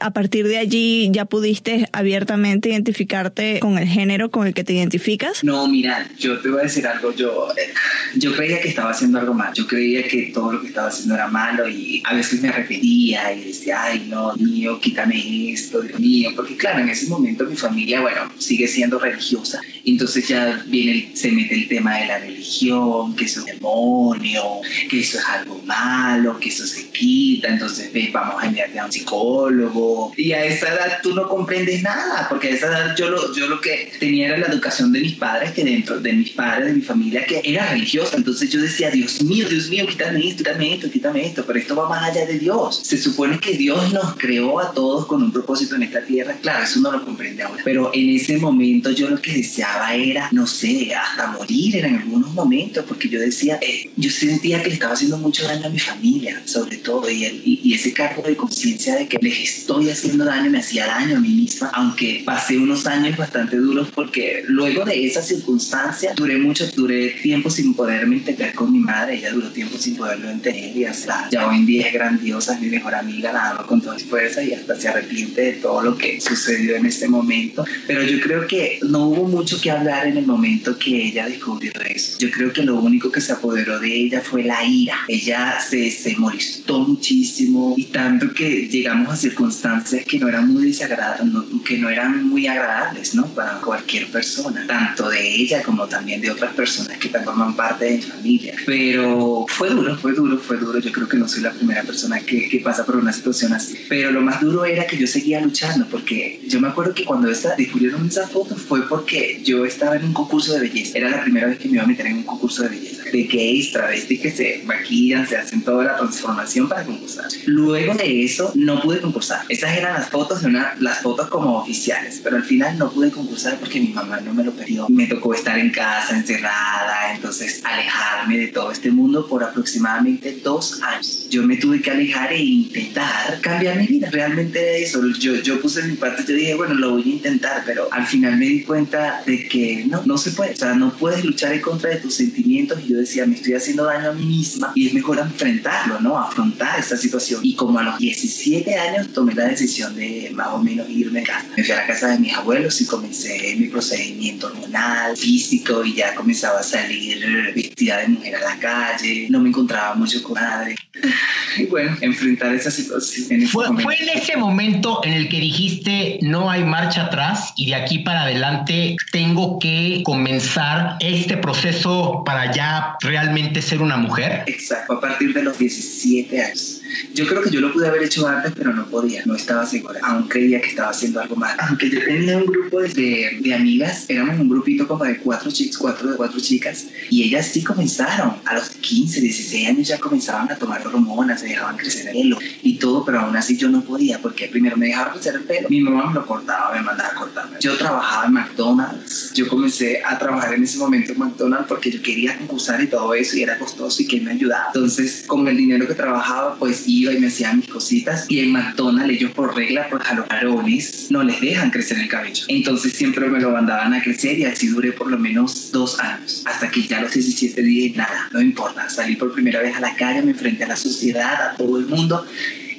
a 0.00 0.12
partir 0.12 0.46
de 0.46 0.58
allí 0.58 1.10
ya 1.12 1.24
pudiste 1.24 1.88
abiertamente 1.92 2.68
identificarte 2.70 3.60
con 3.60 3.78
el 3.78 3.86
género 3.86 4.30
con 4.30 4.46
el 4.46 4.54
que 4.54 4.64
te 4.64 4.72
identificas? 4.72 5.44
No, 5.44 5.68
mira, 5.68 6.08
yo 6.18 6.38
te 6.40 6.48
voy 6.48 6.60
a 6.60 6.62
decir 6.64 6.86
algo, 6.86 7.12
yo, 7.14 7.48
eh, 7.56 7.72
yo 8.16 8.34
creía 8.34 8.60
que 8.60 8.68
estaba 8.68 8.90
haciendo 8.90 9.18
algo 9.18 9.34
mal, 9.34 9.52
yo 9.54 9.66
creía 9.66 10.06
que 10.06 10.30
todo 10.34 10.52
lo 10.52 10.60
que 10.60 10.68
estaba 10.68 10.88
haciendo 10.88 11.14
era 11.14 11.28
malo 11.28 11.68
y 11.68 12.02
a 12.04 12.14
veces 12.14 12.40
me 12.42 12.48
arrepentía 12.48 13.32
y 13.32 13.44
decía, 13.44 13.82
ay 13.82 14.06
no, 14.08 14.34
mío, 14.36 14.80
quítame 14.80 15.52
esto, 15.52 15.80
Dios 15.80 15.98
mío, 15.98 16.30
porque 16.36 16.56
claro, 16.56 16.80
en 16.80 16.88
ese 16.88 17.06
momento 17.06 17.44
mi 17.44 17.56
familia, 17.56 18.00
bueno, 18.00 18.30
sigue 18.38 18.68
siendo 18.68 18.98
religiosa. 18.98 19.60
Entonces 19.84 20.28
ya 20.28 20.62
viene, 20.66 21.10
se 21.14 21.30
mete 21.32 21.54
el 21.54 21.68
tema 21.68 21.98
de 21.98 22.06
la 22.06 22.18
religión, 22.18 23.16
que 23.16 23.24
eso 23.24 23.40
es 23.40 23.46
demonio, 23.46 24.42
que 24.90 25.00
eso 25.00 25.18
es 25.18 25.24
algo 25.24 25.60
malo, 25.64 26.38
que 26.38 26.48
eso 26.48 26.66
se 26.66 26.88
quita, 26.88 27.48
entonces 27.48 27.90
vamos 28.12 28.42
a 28.42 28.46
enviarte 28.46 28.78
a 28.78 28.86
un 28.86 28.92
psicólogo 28.92 29.87
Y 30.16 30.32
a 30.32 30.44
esa 30.44 30.74
edad 30.74 30.98
tú 31.02 31.14
no 31.14 31.28
comprendes 31.28 31.82
nada, 31.82 32.26
porque 32.28 32.48
a 32.48 32.50
esa 32.50 32.66
edad 32.66 32.96
yo 32.96 33.10
lo, 33.10 33.34
yo 33.34 33.46
lo 33.46 33.60
que 33.60 33.92
tenía 33.98 34.28
era 34.28 34.38
la 34.38 34.46
educación 34.46 34.92
de 34.92 35.00
mis 35.00 35.14
padres, 35.14 35.52
que 35.52 35.64
dentro 35.64 36.00
de 36.00 36.12
mis 36.12 36.30
padres, 36.30 36.66
de 36.66 36.74
mi 36.74 36.80
familia, 36.80 37.24
que 37.26 37.40
era 37.44 37.70
religiosa. 37.70 38.16
Entonces 38.16 38.50
yo 38.50 38.60
decía, 38.60 38.90
Dios 38.90 39.22
mío, 39.22 39.48
Dios 39.48 39.68
mío, 39.68 39.86
quítame 39.86 40.28
esto, 40.28 40.44
quítame 40.44 40.74
esto, 40.74 40.90
quítame 40.90 41.26
esto, 41.26 41.44
pero 41.46 41.58
esto 41.58 41.76
va 41.76 41.88
más 41.88 42.10
allá 42.10 42.26
de 42.26 42.38
Dios. 42.38 42.80
Se 42.84 42.98
supone 42.98 43.38
que 43.38 43.56
Dios 43.56 43.92
nos 43.92 44.16
creó 44.16 44.60
a 44.60 44.72
todos 44.72 45.06
con 45.06 45.22
un 45.22 45.32
propósito 45.32 45.76
en 45.76 45.84
esta 45.84 46.04
tierra. 46.04 46.36
Claro, 46.40 46.64
eso 46.64 46.80
no 46.80 46.92
lo 46.92 47.04
comprende 47.04 47.42
ahora. 47.42 47.62
Pero 47.64 47.90
en 47.94 48.10
ese 48.10 48.38
momento 48.38 48.90
yo 48.90 49.08
lo 49.08 49.20
que 49.20 49.32
deseaba 49.32 49.94
era, 49.94 50.28
no 50.32 50.46
sé, 50.46 50.94
hasta 50.94 51.28
morir 51.28 51.76
en 51.76 51.96
algunos 51.96 52.32
momentos, 52.32 52.84
porque 52.86 53.08
yo 53.08 53.20
decía, 53.20 53.58
eh, 53.60 53.90
yo 53.96 54.10
sentía 54.10 54.62
que 54.62 54.68
le 54.68 54.74
estaba 54.74 54.94
haciendo 54.94 55.18
mucho 55.18 55.44
daño 55.44 55.66
a 55.66 55.70
mi 55.70 55.78
familia, 55.78 56.42
sobre 56.44 56.78
todo, 56.78 57.08
y, 57.10 57.24
y, 57.44 57.74
ese 57.74 57.92
cargo 57.92 58.22
de 58.22 58.36
conciencia 58.36 58.96
de 58.96 59.08
que 59.08 59.18
les 59.20 59.58
estoy 59.58 59.77
haciendo 59.86 60.24
daño 60.24 60.50
me 60.50 60.58
hacía 60.58 60.86
daño 60.86 61.16
a 61.16 61.20
mí 61.20 61.28
misma, 61.28 61.70
aunque 61.74 62.22
pasé 62.24 62.58
unos 62.58 62.86
años 62.86 63.16
bastante 63.16 63.56
duros 63.56 63.88
porque 63.94 64.42
luego 64.48 64.84
de 64.84 65.06
esa 65.06 65.22
circunstancia 65.22 66.12
duré 66.16 66.38
mucho, 66.38 66.66
duré 66.74 67.10
tiempo 67.22 67.50
sin 67.50 67.74
poderme 67.74 68.16
integrar 68.16 68.54
con 68.54 68.72
mi 68.72 68.80
madre, 68.80 69.16
ella 69.16 69.32
duró 69.32 69.48
tiempo 69.50 69.78
sin 69.78 69.96
poderlo 69.96 70.30
entender 70.30 70.76
y 70.76 70.84
hasta 70.84 71.28
ya 71.30 71.46
hoy 71.46 71.56
en 71.56 71.66
día 71.66 71.86
es 71.86 71.92
grandiosa, 71.92 72.54
es 72.54 72.60
mi 72.60 72.68
mejor 72.68 72.94
amiga, 72.94 73.32
la 73.32 73.50
amo 73.50 73.66
con 73.66 73.80
toda 73.80 73.98
fuerza 73.98 74.42
y 74.42 74.52
hasta 74.52 74.74
se 74.76 74.88
arrepiente 74.88 75.40
de 75.40 75.52
todo 75.54 75.82
lo 75.82 75.96
que 75.96 76.20
sucedió 76.20 76.76
en 76.76 76.86
este 76.86 77.08
momento, 77.08 77.64
pero 77.86 78.02
yo 78.02 78.20
creo 78.20 78.46
que 78.46 78.80
no 78.82 79.08
hubo 79.08 79.28
mucho 79.28 79.60
que 79.60 79.70
hablar 79.70 80.06
en 80.06 80.16
el 80.16 80.26
momento 80.26 80.78
que 80.78 81.06
ella 81.06 81.26
descubrió 81.26 81.72
eso. 81.84 82.18
Yo 82.18 82.30
creo 82.30 82.52
que 82.52 82.62
lo 82.62 82.80
único 82.80 83.10
que 83.10 83.20
se 83.20 83.32
apoderó 83.32 83.78
de 83.80 83.94
ella 83.94 84.20
fue 84.20 84.44
la 84.44 84.64
ira. 84.64 84.96
Ella 85.08 85.58
se, 85.60 85.90
se 85.90 86.16
molestó 86.16 86.80
muchísimo 86.80 87.74
y 87.76 87.84
tanto 87.84 88.32
que 88.32 88.68
llegamos 88.68 89.12
a 89.12 89.16
circunstancias 89.16 89.67
que 90.06 90.18
no 90.18 90.28
eran 90.28 90.52
muy 90.52 90.66
desagradables, 90.66 91.32
que 91.64 91.78
no 91.78 91.88
eran 91.88 92.28
muy 92.28 92.46
agradables, 92.46 93.14
¿no? 93.14 93.26
Para 93.26 93.60
cualquier 93.60 94.06
persona, 94.08 94.66
tanto 94.66 95.08
de 95.08 95.20
ella 95.20 95.62
como 95.62 95.86
también 95.86 96.20
de 96.20 96.30
otras 96.30 96.54
personas 96.54 96.98
que 96.98 97.08
forman 97.08 97.54
parte 97.56 97.84
de 97.84 97.96
mi 97.96 98.02
familia. 98.02 98.54
Pero 98.66 99.46
fue 99.48 99.70
duro, 99.70 99.96
fue 99.96 100.12
duro, 100.12 100.38
fue 100.38 100.56
duro. 100.56 100.78
Yo 100.78 100.92
creo 100.92 101.08
que 101.08 101.16
no 101.16 101.28
soy 101.28 101.42
la 101.42 101.52
primera 101.52 101.82
persona 101.82 102.20
que, 102.20 102.48
que 102.48 102.60
pasa 102.60 102.84
por 102.84 102.96
una 102.96 103.12
situación 103.12 103.52
así. 103.52 103.78
Pero 103.88 104.10
lo 104.10 104.20
más 104.20 104.40
duro 104.40 104.64
era 104.64 104.86
que 104.86 104.96
yo 104.96 105.06
seguía 105.06 105.40
luchando 105.40 105.86
porque 105.90 106.40
yo 106.46 106.60
me 106.60 106.68
acuerdo 106.68 106.94
que 106.94 107.04
cuando 107.04 107.30
esta, 107.30 107.54
descubrieron 107.56 108.06
esa 108.06 108.26
foto 108.26 108.56
fue 108.56 108.88
porque 108.88 109.40
yo 109.44 109.64
estaba 109.64 109.96
en 109.96 110.04
un 110.04 110.12
concurso 110.12 110.54
de 110.54 110.60
belleza. 110.60 110.98
Era 110.98 111.10
la 111.10 111.22
primera 111.22 111.46
vez 111.48 111.58
que 111.58 111.68
me 111.68 111.74
iba 111.74 111.84
a 111.84 111.86
meter 111.86 112.06
en 112.06 112.18
un 112.18 112.22
concurso 112.24 112.62
de 112.62 112.70
belleza. 112.70 113.04
De 113.12 113.22
gays, 113.24 113.72
travestis 113.72 114.20
que 114.20 114.30
se 114.30 114.62
maquillan, 114.64 115.26
se 115.26 115.36
hacen 115.36 115.62
toda 115.62 115.84
la 115.84 115.96
transformación 115.96 116.68
para 116.68 116.84
concursar. 116.84 117.26
Luego 117.46 117.94
de 117.94 118.24
eso 118.24 118.52
no 118.54 118.80
pude 118.80 119.00
concursar. 119.00 119.40
Esas 119.58 119.76
eran 119.76 119.94
las 119.94 120.08
fotos 120.08 120.44
una, 120.44 120.76
las 120.78 121.00
fotos 121.00 121.26
como 121.26 121.58
oficiales, 121.58 122.20
pero 122.22 122.36
al 122.36 122.44
final 122.44 122.78
no 122.78 122.92
pude 122.92 123.10
concursar 123.10 123.58
porque 123.58 123.80
mi 123.80 123.88
mamá 123.88 124.20
no 124.20 124.32
me 124.32 124.44
lo 124.44 124.52
pidió. 124.52 124.86
Me 124.88 125.08
tocó 125.08 125.34
estar 125.34 125.58
en 125.58 125.72
casa 125.72 126.16
encerrada, 126.16 127.12
entonces 127.12 127.60
alejarme 127.64 128.38
de 128.38 128.46
todo 128.46 128.70
este 128.70 128.92
mundo 128.92 129.26
por 129.26 129.42
aproximadamente 129.42 130.38
dos 130.44 130.80
años. 130.80 131.26
Yo 131.28 131.42
me 131.42 131.56
tuve 131.56 131.82
que 131.82 131.90
alejar 131.90 132.32
e 132.32 132.38
intentar 132.40 133.40
cambiar 133.40 133.78
mi 133.78 133.88
vida. 133.88 134.08
Realmente 134.12 134.80
eso. 134.80 135.00
Yo, 135.18 135.34
yo 135.42 135.60
puse 135.60 135.82
mi 135.82 135.96
parte, 135.96 136.22
yo 136.24 136.36
dije, 136.36 136.54
bueno, 136.54 136.74
lo 136.74 136.92
voy 136.92 137.02
a 137.02 137.14
intentar, 137.14 137.64
pero 137.66 137.88
al 137.90 138.06
final 138.06 138.36
me 138.36 138.46
di 138.46 138.62
cuenta 138.62 139.24
de 139.26 139.48
que 139.48 139.86
no, 139.86 140.02
no 140.04 140.18
se 140.18 140.30
puede. 140.30 140.52
O 140.52 140.56
sea, 140.56 140.74
no 140.74 140.92
puedes 140.92 141.24
luchar 141.24 141.52
en 141.52 141.62
contra 141.62 141.90
de 141.90 141.96
tus 141.96 142.14
sentimientos 142.14 142.78
y 142.84 142.92
yo 142.92 142.98
decía, 142.98 143.26
me 143.26 143.34
estoy 143.34 143.54
haciendo 143.54 143.86
daño 143.86 144.10
a 144.10 144.12
mí 144.12 144.24
misma 144.24 144.70
y 144.76 144.86
es 144.86 144.94
mejor 144.94 145.18
enfrentarlo, 145.18 145.98
¿no? 145.98 146.16
Afrontar 146.16 146.78
esta 146.78 146.96
situación. 146.96 147.40
Y 147.42 147.56
como 147.56 147.80
a 147.80 147.82
los 147.82 147.98
17 147.98 148.72
años 148.76 149.08
tomé 149.12 149.34
la 149.34 149.47
decisión 149.48 149.94
de 149.96 150.30
más 150.34 150.48
o 150.48 150.58
menos 150.58 150.88
irme 150.88 151.20
a 151.20 151.24
casa. 151.24 151.46
Me 151.56 151.64
fui 151.64 151.72
a 151.72 151.76
la 151.76 151.86
casa 151.86 152.08
de 152.08 152.18
mis 152.18 152.34
abuelos 152.34 152.80
y 152.80 152.86
comencé 152.86 153.56
mi 153.58 153.68
procedimiento 153.68 154.48
hormonal, 154.48 155.16
físico 155.16 155.84
y 155.84 155.94
ya 155.94 156.14
comenzaba 156.14 156.60
a 156.60 156.62
salir 156.62 157.52
vestida 157.54 157.98
de 157.98 158.08
mujer 158.08 158.36
a 158.36 158.40
la 158.40 158.58
calle. 158.58 159.26
No 159.30 159.40
me 159.40 159.48
encontraba 159.48 159.94
mucho 159.94 160.22
con 160.22 160.34
madre. 160.34 160.76
Y 161.56 161.64
bueno, 161.64 161.96
enfrentar 162.02 162.54
esa 162.54 162.70
situación. 162.70 163.48
fue, 163.48 163.66
fue 163.82 163.96
en 163.98 164.10
ese 164.10 164.36
momento 164.36 165.00
en 165.02 165.12
el 165.12 165.28
que 165.28 165.40
dijiste 165.40 166.18
no 166.22 166.50
hay 166.50 166.62
marcha 166.62 167.06
atrás 167.06 167.52
y 167.56 167.66
de 167.66 167.74
aquí 167.74 168.00
para 168.00 168.22
adelante 168.22 168.96
tengo 169.10 169.58
que 169.58 170.02
comenzar 170.04 170.96
este 171.00 171.36
proceso 171.36 172.22
para 172.24 172.52
ya 172.52 172.96
realmente 173.00 173.62
ser 173.62 173.82
una 173.82 173.96
mujer? 173.96 174.44
Exacto, 174.46 174.94
a 174.94 175.00
partir 175.00 175.32
de 175.32 175.42
los 175.42 175.58
17 175.58 176.42
años. 176.42 176.80
Yo 177.14 177.26
creo 177.26 177.42
que 177.42 177.50
yo 177.50 177.60
lo 177.60 177.72
pude 177.72 177.88
haber 177.88 178.02
hecho 178.02 178.26
antes, 178.26 178.52
pero 178.56 178.72
no 178.72 178.86
podía, 178.86 179.24
no 179.26 179.34
estaba 179.38 179.66
segura. 179.66 180.00
Aún 180.02 180.28
creía 180.28 180.60
que 180.60 180.68
estaba 180.68 180.90
haciendo 180.90 181.20
algo 181.20 181.36
mal. 181.36 181.56
Aunque 181.60 181.90
yo 181.90 182.04
tenía 182.04 182.38
un 182.38 182.46
grupo 182.46 182.80
de, 182.80 183.38
de 183.40 183.54
amigas, 183.54 184.04
éramos 184.08 184.38
un 184.38 184.48
grupito 184.48 184.86
como 184.86 185.04
de 185.04 185.18
cuatro 185.18 185.50
chicas, 185.50 185.78
cuatro, 185.78 186.16
cuatro 186.16 186.40
chicas, 186.40 186.86
y 187.10 187.24
ellas 187.24 187.46
sí 187.46 187.62
comenzaron. 187.62 188.36
A 188.44 188.54
los 188.54 188.70
15, 188.70 189.20
16 189.20 189.68
años 189.68 189.88
ya 189.88 189.98
comenzaban 189.98 190.50
a 190.50 190.56
tomar 190.56 190.86
hormonas, 190.86 191.40
se 191.40 191.48
dejaban 191.48 191.76
crecer 191.76 192.08
el 192.08 192.12
pelo 192.12 192.38
y 192.62 192.78
todo, 192.78 193.04
pero 193.04 193.20
aún 193.20 193.36
así 193.36 193.56
yo 193.56 193.68
no 193.68 193.82
podía, 193.82 194.20
porque 194.20 194.48
primero 194.48 194.76
me 194.76 194.86
dejaba 194.86 195.12
crecer 195.12 195.34
el 195.34 195.42
pelo, 195.42 195.68
mi 195.68 195.80
mamá 195.80 196.08
me 196.08 196.14
lo 196.14 196.26
cortaba, 196.26 196.74
me 196.74 196.82
mandaba 196.82 197.10
a 197.10 197.14
cortarme. 197.14 197.56
Yo 197.60 197.76
trabajaba 197.76 198.26
en 198.26 198.32
McDonald's, 198.32 199.27
yo 199.34 199.48
comencé 199.48 200.02
a 200.04 200.18
trabajar 200.18 200.54
en 200.54 200.64
ese 200.64 200.78
momento 200.78 201.12
en 201.12 201.18
McDonald's 201.18 201.68
porque 201.68 201.90
yo 201.90 202.02
quería 202.02 202.36
concursar 202.38 202.82
y 202.82 202.86
todo 202.86 203.14
eso, 203.14 203.36
y 203.36 203.42
era 203.42 203.58
costoso 203.58 204.02
y 204.02 204.06
que 204.06 204.20
me 204.20 204.32
ayudaba. 204.32 204.66
Entonces, 204.74 205.24
con 205.26 205.46
el 205.48 205.56
dinero 205.56 205.86
que 205.86 205.94
trabajaba, 205.94 206.56
pues 206.58 206.84
iba 206.86 207.12
y 207.12 207.18
me 207.18 207.28
hacía 207.28 207.52
mis 207.52 207.68
cositas, 207.68 208.26
y 208.28 208.40
en 208.40 208.52
McDonald's 208.52 209.14
ellos 209.14 209.32
por 209.32 209.54
regla, 209.54 209.86
pues 209.90 210.02
a 210.06 210.14
los 210.14 210.28
varones 210.28 211.06
no 211.10 211.22
les 211.22 211.40
dejan 211.40 211.70
crecer 211.70 211.98
el 211.98 212.08
cabello. 212.08 212.44
Entonces 212.48 212.92
siempre 212.92 213.28
me 213.28 213.40
lo 213.40 213.50
mandaban 213.50 213.94
a 213.94 214.02
crecer 214.02 214.38
y 214.38 214.44
así 214.44 214.68
duré 214.68 214.92
por 214.92 215.10
lo 215.10 215.18
menos 215.18 215.70
dos 215.72 215.98
años, 216.00 216.42
hasta 216.46 216.70
que 216.70 216.86
ya 216.86 216.98
a 216.98 217.02
los 217.02 217.12
17 217.12 217.62
dije, 217.62 217.96
nada, 217.96 218.28
no 218.32 218.40
importa, 218.40 218.88
salí 218.88 219.16
por 219.16 219.32
primera 219.32 219.60
vez 219.60 219.76
a 219.76 219.80
la 219.80 219.94
calle, 219.96 220.22
me 220.22 220.32
enfrenté 220.32 220.64
a 220.64 220.68
la 220.68 220.76
sociedad, 220.76 221.52
a 221.52 221.56
todo 221.56 221.78
el 221.78 221.86
mundo 221.86 222.24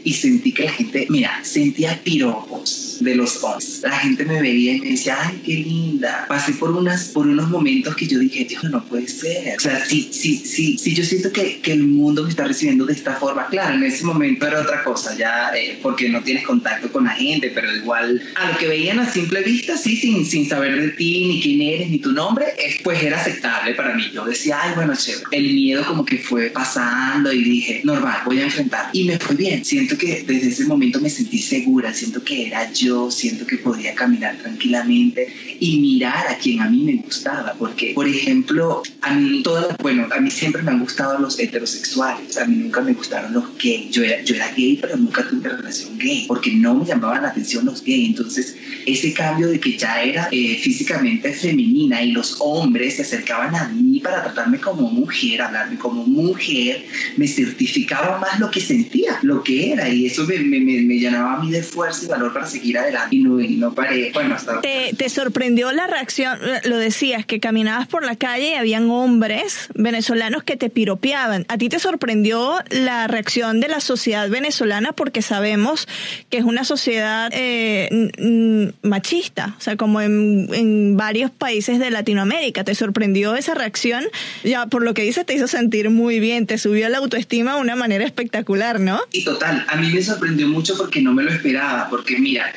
y 0.04 0.14
sentí 0.14 0.52
que 0.52 0.64
la 0.64 0.72
gente, 0.72 1.08
mira, 1.10 1.40
sentía 1.44 2.00
piropos 2.04 2.98
de 3.00 3.16
los 3.16 3.44
hombres. 3.44 3.82
La 3.84 3.98
gente 4.00 4.26
me 4.26 4.42
veía 4.42 4.74
y 4.74 4.82
me 4.82 4.90
decía, 4.90 5.18
ay, 5.20 5.42
qué 5.46 5.54
linda. 5.54 6.26
Pasé 6.28 6.54
por, 6.54 6.72
unas, 6.72 7.06
por 7.10 7.28
unos 7.28 7.50
momentos 7.50 7.96
que 7.96 8.08
yo 8.08 8.20
dije, 8.20 8.46
Dios, 8.46 8.64
no 8.66 8.84
puede 8.86 9.08
ser. 9.08 9.58
O 9.58 9.60
sea, 9.60 9.86
sí, 9.86 10.10
sí, 10.12 10.38
sí, 10.38 10.78
sí, 10.78 10.94
yo 10.94 11.04
siento 11.04 11.32
que, 11.32 11.60
que 11.62 11.74
el 11.74 11.84
mundo 11.84 12.24
me 12.24 12.30
está 12.30 12.46
recibiendo 12.46 12.86
de 12.86 12.94
esta 12.94 13.14
forma. 13.16 13.48
Claro, 13.48 13.76
en 13.76 13.84
ese 13.84 14.04
momento 14.04 14.48
era 14.48 14.62
otra 14.62 14.84
cosa, 14.84 15.16
ya, 15.18 15.52
eh, 15.56 15.80
porque 15.82 16.10
no 16.10 16.22
tienes 16.22 16.46
contacto 16.46 16.92
con 16.92 17.06
la 17.06 17.12
gente, 17.12 17.52
pero 17.54 17.74
igual 17.76 18.22
a 18.36 18.52
lo 18.52 18.58
que 18.58 18.68
veían 18.68 19.00
a 19.00 19.10
simple 19.10 19.42
vista, 19.44 19.78
sí, 19.78 19.96
sin, 19.96 20.26
sin 20.26 20.48
saber 20.48 20.80
de 20.80 20.90
ti, 20.90 21.26
ni 21.28 21.42
quién 21.42 21.62
eres, 21.62 21.90
ni 21.90 22.00
tu 22.00 22.12
nombre, 22.12 22.46
pues 22.84 23.02
era 23.02 23.20
aceptable 23.20 23.74
para 23.74 23.96
mí. 23.96 24.10
Yo 24.14 24.26
decía, 24.26 24.60
ay, 24.62 24.74
bueno, 24.76 24.94
chévere. 24.96 25.26
El 25.32 25.54
miedo 25.54 25.86
como 25.86 26.06
que 26.06 26.18
fue 26.18 26.48
pasando 26.48 27.32
y 27.32 27.44
dije, 27.44 27.82
normal, 27.84 28.22
voy 28.26 28.40
a 28.40 28.44
enfrentar. 28.44 28.90
Y 28.94 29.06
me 29.06 29.18
fue 29.18 29.36
bien. 29.36 29.64
Siento 29.64 29.89
que 29.98 30.24
desde 30.28 30.50
ese 30.50 30.66
momento 30.66 31.00
me 31.00 31.10
sentí 31.10 31.40
segura, 31.40 31.94
siento 31.94 32.24
que 32.24 32.48
era 32.48 32.72
yo, 32.72 33.12
siento 33.12 33.46
que 33.46 33.58
podía 33.58 33.94
caminar 33.96 34.38
tranquilamente 34.38 35.28
y 35.60 35.80
mirar 35.80 36.28
a 36.28 36.38
quien 36.38 36.62
a 36.62 36.70
mí 36.70 36.84
me 36.84 36.96
gustaba, 37.04 37.56
porque, 37.58 37.94
por 37.94 38.08
ejemplo, 38.08 38.84
a 39.02 39.14
mí, 39.14 39.42
toda 39.44 39.76
bueno, 39.82 40.08
a 40.12 40.20
mí 40.20 40.32
siempre 40.32 40.62
me 40.62 40.72
han 40.72 40.80
gustado 40.80 41.20
los 41.20 41.40
heterosexuales, 41.40 42.38
a 42.38 42.46
mí 42.46 42.56
nunca 42.56 42.82
me 42.82 42.94
gustaron 42.94 43.34
los 43.34 43.46
gays, 43.62 43.92
yo 43.92 44.04
era, 44.04 44.24
yo 44.24 44.36
era 44.36 44.52
gay, 44.52 44.78
pero 44.82 44.98
nunca 44.98 45.28
tuve 45.28 45.50
relación 45.50 45.98
gay, 45.98 46.26
porque 46.28 46.52
no 46.52 46.76
me 46.76 46.86
llamaban 46.86 47.24
la 47.24 47.30
atención 47.30 47.66
los 47.66 47.84
gays, 47.84 48.10
entonces 48.10 48.56
ese 48.86 49.14
cambio 49.14 49.48
de 49.48 49.60
que 49.60 49.78
ya 49.78 50.02
era 50.02 50.28
eh, 50.32 50.58
físicamente 50.62 51.34
femenina 51.34 52.02
y 52.02 52.12
los 52.12 52.38
hombres 52.40 52.96
se 52.96 53.04
acercaban 53.04 53.56
a 53.56 53.70
mí 53.70 54.00
para 54.00 54.24
tratarme 54.24 54.60
como 54.60 54.90
mujer, 54.90 55.42
hablarme 55.42 55.78
como 55.78 56.06
mujer, 56.06 56.86
me 57.18 57.28
certificaba 57.28 58.20
más 58.20 58.40
lo 58.40 58.50
que 58.52 58.62
sentía, 58.62 59.20
lo 59.22 59.44
que 59.44 59.72
era, 59.72 59.79
y 59.88 60.08
eso 60.08 60.26
me, 60.26 60.40
me, 60.40 60.60
me 60.60 60.96
llenaba 60.96 61.36
a 61.36 61.40
mí 61.40 61.52
de 61.52 61.64
fuerza 61.64 62.06
y 62.06 62.08
valor 62.08 62.34
para 62.34 62.46
seguir 62.46 62.78
adelante 62.78 63.16
y 63.16 63.20
no, 63.20 63.40
y 63.40 63.56
no 63.56 63.74
paré. 63.74 64.12
Bueno, 64.14 64.36
hasta... 64.36 64.60
¿Te, 64.62 64.94
¿Te 64.98 65.10
sorprendió 65.10 65.72
la 65.72 65.88
reacción? 65.88 66.40
Lo 66.66 66.78
decías, 66.78 67.26
que 67.26 67.40
caminabas 67.40 67.88
por 67.88 68.04
la 68.04 68.16
calle 68.16 68.52
y 68.52 68.54
habían 68.56 68.90
hombres 68.90 69.70
venezolanos 69.76 70.44
que 70.44 70.58
te 70.58 70.70
piropeaban. 70.70 71.46
¿A 71.48 71.58
ti 71.58 71.70
te 71.70 71.80
sorprendió 71.80 72.60
la 72.70 73.08
reacción 73.08 73.60
de 73.60 73.68
la 73.68 73.80
sociedad 73.80 74.30
venezolana? 74.30 74.94
Porque 74.94 75.22
sabemos 75.22 75.88
que 76.30 76.38
es 76.38 76.44
una 76.44 76.64
sociedad 76.64 77.30
eh, 77.34 78.72
machista, 78.82 79.56
o 79.58 79.62
sea, 79.62 79.78
como 79.78 80.02
en, 80.02 80.50
en 80.54 80.98
varios 80.98 81.32
países 81.32 81.80
de 81.80 81.92
Latinoamérica. 81.92 82.64
¿Te 82.64 82.76
sorprendió 82.76 83.36
esa 83.36 83.54
reacción? 83.54 84.06
Ya, 84.44 84.66
por 84.66 84.84
lo 84.84 84.94
que 84.94 85.04
dices, 85.04 85.26
te 85.26 85.34
hizo 85.34 85.48
sentir 85.48 85.90
muy 85.90 86.20
bien, 86.20 86.48
te 86.48 86.58
subió 86.58 86.90
la 86.90 86.98
autoestima 86.98 87.56
de 87.56 87.62
una 87.62 87.76
manera 87.76 88.06
espectacular, 88.06 88.80
¿no? 88.80 89.00
Y 89.12 89.24
total, 89.24 89.66
a 89.70 89.76
mí 89.76 89.92
me 89.92 90.02
sorprendió 90.02 90.48
mucho 90.48 90.76
porque 90.76 91.02
no 91.02 91.14
me 91.14 91.24
lo 91.24 91.32
esperaba, 91.32 91.88
porque 91.90 92.18
mira, 92.18 92.52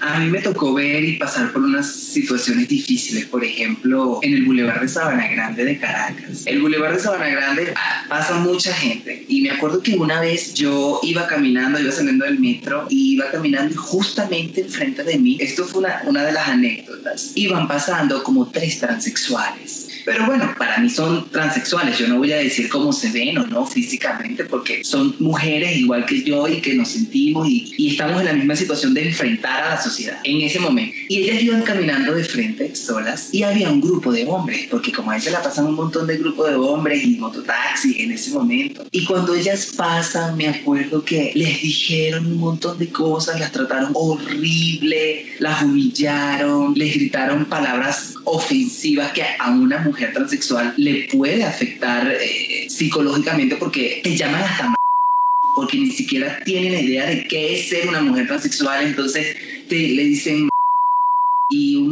a 0.00 0.18
mí 0.18 0.30
me 0.30 0.40
tocó 0.40 0.74
ver 0.74 1.02
y 1.02 1.16
pasar 1.16 1.50
por 1.50 1.62
unas 1.62 1.90
situaciones 1.90 2.68
difíciles, 2.68 3.24
por 3.26 3.42
ejemplo, 3.42 4.18
en 4.22 4.34
el 4.34 4.44
Boulevard 4.44 4.82
de 4.82 4.88
Sabana 4.88 5.28
Grande 5.28 5.64
de 5.64 5.78
Caracas. 5.78 6.42
El 6.44 6.60
Boulevard 6.60 6.94
de 6.94 7.00
Sabana 7.00 7.28
Grande 7.28 7.72
pasa 8.08 8.34
mucha 8.34 8.74
gente 8.74 9.24
y 9.28 9.40
me 9.40 9.50
acuerdo 9.50 9.82
que 9.82 9.94
una 9.96 10.20
vez 10.20 10.52
yo 10.52 11.00
iba 11.02 11.26
caminando, 11.26 11.80
iba 11.80 11.90
saliendo 11.90 12.26
del 12.26 12.38
metro 12.38 12.86
y 12.90 13.14
iba 13.14 13.30
caminando 13.30 13.74
justamente 13.80 14.60
enfrente 14.60 15.04
de 15.04 15.18
mí, 15.18 15.38
esto 15.40 15.64
fue 15.64 15.80
una, 15.80 16.02
una 16.04 16.22
de 16.24 16.32
las 16.32 16.48
anécdotas, 16.48 17.32
iban 17.34 17.66
pasando 17.66 18.22
como 18.22 18.50
tres 18.50 18.78
transexuales 18.78 19.82
pero 20.04 20.26
bueno, 20.26 20.54
para 20.58 20.78
mí 20.78 20.88
son 20.88 21.28
transexuales. 21.30 21.98
Yo 21.98 22.08
no 22.08 22.18
voy 22.18 22.32
a 22.32 22.36
decir 22.36 22.68
cómo 22.68 22.92
se 22.92 23.10
ven 23.10 23.38
o 23.38 23.46
no 23.46 23.66
físicamente, 23.66 24.44
porque 24.44 24.84
son 24.84 25.14
mujeres 25.18 25.76
igual 25.76 26.06
que 26.06 26.22
yo 26.22 26.41
y 26.48 26.60
que 26.60 26.74
nos 26.74 26.88
sentimos 26.88 27.48
y, 27.48 27.72
y, 27.76 27.90
estamos 27.92 28.20
en 28.20 28.26
la 28.26 28.32
misma 28.32 28.56
situación 28.56 28.94
de 28.94 29.08
enfrentar 29.08 29.64
a 29.64 29.70
la 29.70 29.82
sociedad 29.82 30.18
en 30.24 30.40
ese 30.42 30.58
momento. 30.60 30.94
Y 31.08 31.18
ellas 31.18 31.42
iban 31.42 31.62
caminando 31.62 32.14
de 32.14 32.24
frente, 32.24 32.74
solas, 32.74 33.28
y 33.32 33.42
había 33.42 33.70
un 33.70 33.80
grupo 33.80 34.12
de 34.12 34.24
hombres, 34.26 34.66
porque 34.70 34.92
como 34.92 35.10
a 35.10 35.14
veces 35.14 35.32
la 35.32 35.42
pasan 35.42 35.66
un 35.66 35.74
montón 35.74 36.06
de 36.06 36.16
grupos 36.16 36.50
de 36.50 36.56
hombres 36.56 37.04
y 37.04 37.16
mototaxis 37.16 37.98
en 37.98 38.12
ese 38.12 38.32
momento. 38.32 38.86
Y 38.90 39.04
cuando 39.04 39.34
ellas 39.34 39.72
pasan, 39.76 40.36
me 40.36 40.48
acuerdo 40.48 41.04
que 41.04 41.32
les 41.34 41.62
dijeron 41.62 42.26
un 42.26 42.38
montón 42.38 42.78
de 42.78 42.88
cosas, 42.88 43.38
las 43.40 43.52
trataron 43.52 43.92
horrible, 43.94 45.26
las 45.38 45.62
humillaron, 45.62 46.74
les 46.74 46.94
gritaron 46.94 47.44
palabras 47.46 48.14
ofensivas 48.24 49.12
que 49.12 49.24
a 49.38 49.50
una 49.50 49.78
mujer 49.78 50.12
transexual 50.12 50.74
le 50.76 51.08
puede 51.12 51.44
afectar 51.44 52.10
eh, 52.20 52.66
psicológicamente 52.68 53.56
porque 53.56 54.00
te 54.02 54.16
llaman 54.16 54.42
hasta 54.42 54.74
porque 55.54 55.78
ni 55.78 55.90
siquiera 55.90 56.40
tienen 56.44 56.84
idea 56.84 57.06
de 57.06 57.24
qué 57.24 57.58
es 57.58 57.68
ser 57.68 57.88
una 57.88 58.02
mujer 58.02 58.26
transexual, 58.26 58.86
entonces 58.86 59.36
te, 59.68 59.76
le 59.76 60.04
dicen 60.04 60.48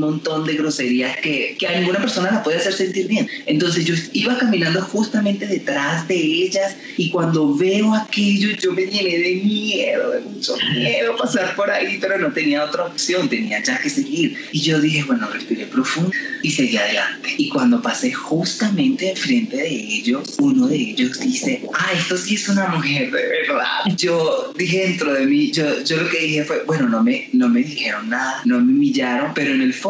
montón 0.01 0.47
de 0.47 0.55
groserías 0.55 1.17
que, 1.19 1.57
que, 1.59 1.67
a 1.67 1.79
ninguna 1.79 2.01
persona 2.01 2.31
la 2.31 2.43
puede 2.43 2.59
hacer 2.59 2.73
sentir 2.73 3.07
bien. 3.07 3.29
Entonces 3.47 3.85
yo 3.85 3.95
iba 4.13 4.37
caminando 4.39 4.83
justamente 4.83 5.47
detrás 5.47 6.07
de 6.09 6.17
ellas 6.17 6.77
y 6.97 7.11
cuando 7.11 7.55
veo 7.55 7.95
aquello 7.95 8.51
yo 8.57 8.73
me 8.73 8.87
llené 8.87 9.19
de 9.19 9.35
miedo, 9.37 10.11
de 10.11 10.21
mucho 10.21 10.57
miedo 10.75 11.17
pasar 11.17 11.55
por 11.55 11.71
ahí, 11.71 11.99
pero 12.01 12.19
no 12.19 12.33
tenía 12.33 12.65
otra 12.65 12.85
opción, 12.85 13.29
tenía 13.29 13.63
ya 13.63 13.79
que 13.79 13.91
seguir. 13.91 14.37
Y 14.53 14.61
yo 14.61 14.81
dije, 14.81 15.05
bueno, 15.05 15.29
respiré 15.33 15.67
profundo 15.67 16.11
y 16.43 16.51
seguí 16.51 16.77
adelante. 16.77 17.35
Y 17.37 17.49
cuando 17.49 17.81
pasé 17.83 18.13
justamente 18.13 19.11
enfrente 19.11 19.57
de 19.57 19.69
ellos, 19.69 20.37
uno 20.39 20.67
de 20.67 20.77
ellos 20.77 21.21
dice, 21.21 21.63
ah, 21.75 21.91
esto 21.95 22.17
sí 22.17 22.35
es 22.35 22.49
una 22.49 22.69
mujer 22.69 23.11
de 23.11 23.23
verdad. 23.23 23.97
Yo 23.97 24.53
dije 24.57 24.81
dentro 24.81 25.13
de 25.13 25.27
mí, 25.27 25.51
yo, 25.51 25.83
yo 25.85 25.97
lo 25.97 26.09
que 26.09 26.21
dije 26.21 26.45
fue, 26.45 26.63
bueno, 26.65 26.89
no 26.89 27.03
me, 27.03 27.29
no 27.33 27.49
me 27.49 27.61
dijeron 27.61 28.09
nada, 28.09 28.43
no 28.45 28.61
me 28.61 28.73
humillaron, 28.73 29.33
pero 29.35 29.53
en 29.53 29.63
el 29.63 29.75
fondo 29.75 29.90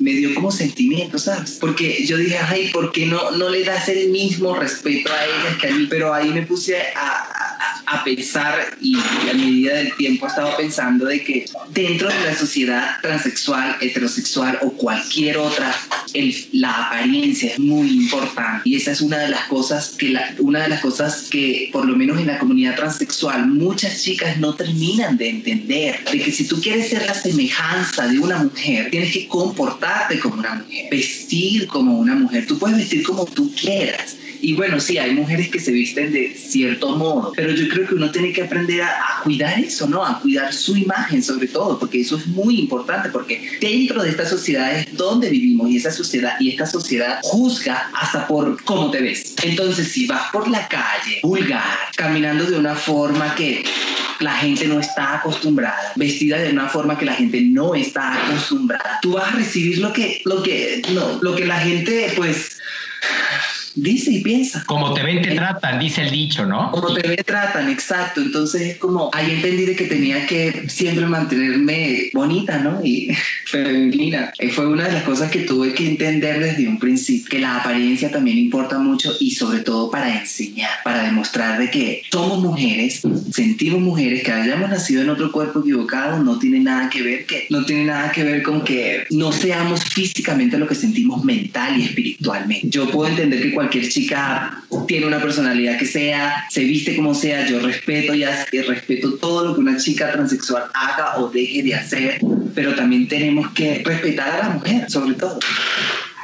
me 0.00 0.12
dio 0.12 0.34
como 0.34 0.50
sentimiento, 0.50 1.18
¿sabes? 1.18 1.58
Porque 1.60 2.04
yo 2.06 2.16
dije, 2.16 2.38
ay, 2.38 2.70
¿por 2.72 2.92
qué 2.92 3.06
no, 3.06 3.30
no 3.32 3.48
le 3.48 3.64
das 3.64 3.88
el 3.88 4.10
mismo 4.10 4.54
respeto 4.54 5.12
a 5.12 5.24
ellas 5.24 5.56
que 5.60 5.68
a 5.68 5.74
mí? 5.74 5.86
Pero 5.88 6.12
ahí 6.12 6.30
me 6.30 6.42
puse 6.42 6.76
a, 6.80 6.84
a, 6.94 7.47
a 7.86 8.04
pensar 8.04 8.76
y 8.80 8.96
a 8.96 9.34
medida 9.34 9.74
del 9.74 9.94
tiempo 9.96 10.26
he 10.26 10.28
estado 10.28 10.56
pensando 10.56 11.06
de 11.06 11.22
que 11.22 11.46
dentro 11.70 12.08
de 12.08 12.24
la 12.24 12.34
sociedad 12.34 12.96
transexual, 13.02 13.76
heterosexual 13.80 14.58
o 14.62 14.72
cualquier 14.72 15.38
otra, 15.38 15.74
la 16.52 16.86
apariencia 16.86 17.52
es 17.52 17.58
muy 17.58 17.88
importante. 17.90 18.62
Y 18.68 18.76
esa 18.76 18.92
es 18.92 19.00
una 19.00 19.18
de 19.18 19.28
las 19.28 19.46
cosas 19.46 19.94
que 19.98 20.16
una 20.38 20.62
de 20.62 20.68
las 20.68 20.80
cosas 20.80 21.28
que 21.30 21.70
por 21.72 21.86
lo 21.86 21.96
menos 21.96 22.18
en 22.18 22.26
la 22.26 22.38
comunidad 22.38 22.76
transexual 22.76 23.46
muchas 23.46 24.02
chicas 24.02 24.38
no 24.38 24.54
terminan 24.54 25.16
de 25.16 25.28
entender 25.28 26.04
de 26.10 26.20
que 26.20 26.32
si 26.32 26.46
tú 26.46 26.60
quieres 26.60 26.88
ser 26.88 27.06
la 27.06 27.14
semejanza 27.14 28.06
de 28.06 28.18
una 28.18 28.38
mujer 28.38 28.90
tienes 28.90 29.12
que 29.12 29.28
comportarte 29.28 30.18
como 30.18 30.36
una 30.36 30.54
mujer 30.54 30.88
vestir 30.90 31.66
como 31.66 31.98
una 31.98 32.14
mujer. 32.14 32.46
Tú 32.46 32.58
puedes 32.58 32.78
vestir 32.78 33.02
como 33.02 33.24
tú 33.24 33.52
quieras 33.54 34.16
y 34.40 34.54
bueno, 34.54 34.80
sí, 34.80 34.98
hay 34.98 35.14
mujeres 35.14 35.48
que 35.48 35.60
se 35.60 35.72
visten 35.72 36.12
de 36.12 36.34
cierto 36.34 36.96
modo, 36.96 37.32
pero 37.36 37.50
yo 37.50 37.68
creo 37.68 37.86
que 37.86 37.94
uno 37.94 38.10
tiene 38.10 38.32
que 38.32 38.42
aprender 38.42 38.82
a, 38.82 38.88
a, 38.88 39.22
cuidar 39.22 39.58
eso, 39.58 39.86
¿no? 39.86 40.04
A 40.04 40.20
cuidar 40.20 40.52
su 40.52 40.76
imagen 40.76 41.22
sobre 41.22 41.48
todo, 41.48 41.78
porque 41.78 42.00
eso 42.00 42.16
es 42.16 42.26
muy 42.26 42.58
importante, 42.58 43.08
porque 43.08 43.58
dentro 43.60 44.02
de 44.02 44.10
esta 44.10 44.26
sociedad 44.26 44.78
es 44.78 44.96
donde 44.96 45.28
vivimos 45.30 45.70
y 45.70 45.76
esa 45.76 45.90
sociedad 45.90 46.34
y 46.40 46.50
esta 46.50 46.66
sociedad 46.66 47.20
juzga 47.22 47.90
hasta 47.94 48.26
por 48.26 48.62
cómo 48.64 48.90
te 48.90 49.00
ves. 49.00 49.34
Entonces, 49.42 49.88
si 49.88 50.06
vas 50.06 50.30
por 50.32 50.48
la 50.48 50.66
calle 50.68 51.20
vulgar, 51.22 51.64
caminando 51.96 52.44
de 52.44 52.58
una 52.58 52.74
forma 52.74 53.34
que 53.34 53.64
la 54.20 54.34
gente 54.34 54.66
no 54.66 54.80
está 54.80 55.16
acostumbrada, 55.16 55.92
vestida 55.96 56.38
de 56.38 56.50
una 56.50 56.68
forma 56.68 56.98
que 56.98 57.04
la 57.04 57.14
gente 57.14 57.40
no 57.40 57.74
está 57.74 58.26
acostumbrada, 58.26 58.98
tú 59.02 59.12
vas 59.12 59.32
a 59.32 59.36
recibir 59.36 59.78
lo 59.78 59.92
que, 59.92 60.22
lo 60.24 60.42
que, 60.42 60.82
no, 60.92 61.18
lo 61.22 61.34
que 61.34 61.46
la 61.46 61.58
gente, 61.58 62.12
pues, 62.16 62.58
dice 63.74 64.12
y 64.12 64.22
piensa. 64.22 64.64
Como 64.66 64.94
te 64.94 65.02
ven, 65.02 65.22
te 65.22 65.34
tratan, 65.34 65.78
dice 65.78 66.02
el 66.02 66.10
dicho, 66.10 66.46
¿no? 66.46 66.70
Como 66.72 66.94
te 66.94 67.06
ven, 67.06 67.16
tratan, 67.24 67.68
exacto. 67.70 68.20
Entonces 68.20 68.62
es 68.62 68.76
como, 68.78 69.10
ahí 69.12 69.30
entendí 69.32 69.66
de 69.66 69.76
que 69.76 69.84
tenía 69.84 70.26
que 70.26 70.68
siempre 70.68 71.06
mantenerme 71.06 72.10
bonita, 72.12 72.58
¿no? 72.58 72.84
Y 72.84 73.16
femenina. 73.46 74.32
Fue 74.52 74.66
una 74.66 74.86
de 74.86 74.92
las 74.92 75.02
cosas 75.04 75.30
que 75.30 75.40
tuve 75.40 75.74
que 75.74 75.86
entender 75.86 76.40
desde 76.40 76.68
un 76.68 76.78
principio, 76.78 77.30
que 77.30 77.38
la 77.38 77.56
apariencia 77.56 78.10
también 78.10 78.38
importa 78.38 78.78
mucho 78.78 79.12
y 79.20 79.32
sobre 79.32 79.60
todo 79.60 79.90
para 79.90 80.20
enseñar, 80.20 80.70
para 80.84 81.04
demostrar 81.04 81.58
de 81.58 81.70
que 81.70 82.02
somos 82.10 82.40
mujeres, 82.40 83.02
sentimos 83.32 83.80
mujeres, 83.80 84.22
que 84.22 84.32
hayamos 84.32 84.70
nacido 84.70 85.02
en 85.02 85.10
otro 85.10 85.32
cuerpo 85.32 85.60
equivocado, 85.60 86.22
no 86.22 86.38
tiene 86.38 86.60
nada 86.60 86.90
que 86.90 87.02
ver, 87.02 87.26
que 87.26 87.46
no 87.50 87.64
tiene 87.64 87.84
nada 87.84 88.12
que 88.12 88.24
ver 88.24 88.42
con 88.42 88.62
que 88.62 89.06
no 89.10 89.32
seamos 89.32 89.84
físicamente 89.84 90.58
lo 90.58 90.66
que 90.66 90.74
sentimos 90.74 91.24
mental 91.24 91.78
y 91.78 91.84
espiritualmente. 91.84 92.68
Yo 92.70 92.90
puedo 92.90 93.10
entender 93.10 93.42
que 93.42 93.54
cualquier 93.58 93.88
chica 93.88 94.62
tiene 94.86 95.06
una 95.06 95.18
personalidad 95.20 95.76
que 95.78 95.84
sea, 95.84 96.46
se 96.48 96.62
viste 96.62 96.94
como 96.94 97.12
sea, 97.12 97.44
yo 97.44 97.58
respeto 97.58 98.14
y 98.14 98.24
respeto 98.24 99.14
todo 99.14 99.46
lo 99.46 99.54
que 99.56 99.60
una 99.60 99.76
chica 99.76 100.12
transexual 100.12 100.66
haga 100.74 101.18
o 101.18 101.28
deje 101.28 101.64
de 101.64 101.74
hacer, 101.74 102.20
pero 102.54 102.76
también 102.76 103.08
tenemos 103.08 103.48
que 103.48 103.82
respetar 103.84 104.30
a 104.30 104.38
la 104.38 104.48
mujer, 104.50 104.88
sobre 104.88 105.14
todo. 105.14 105.40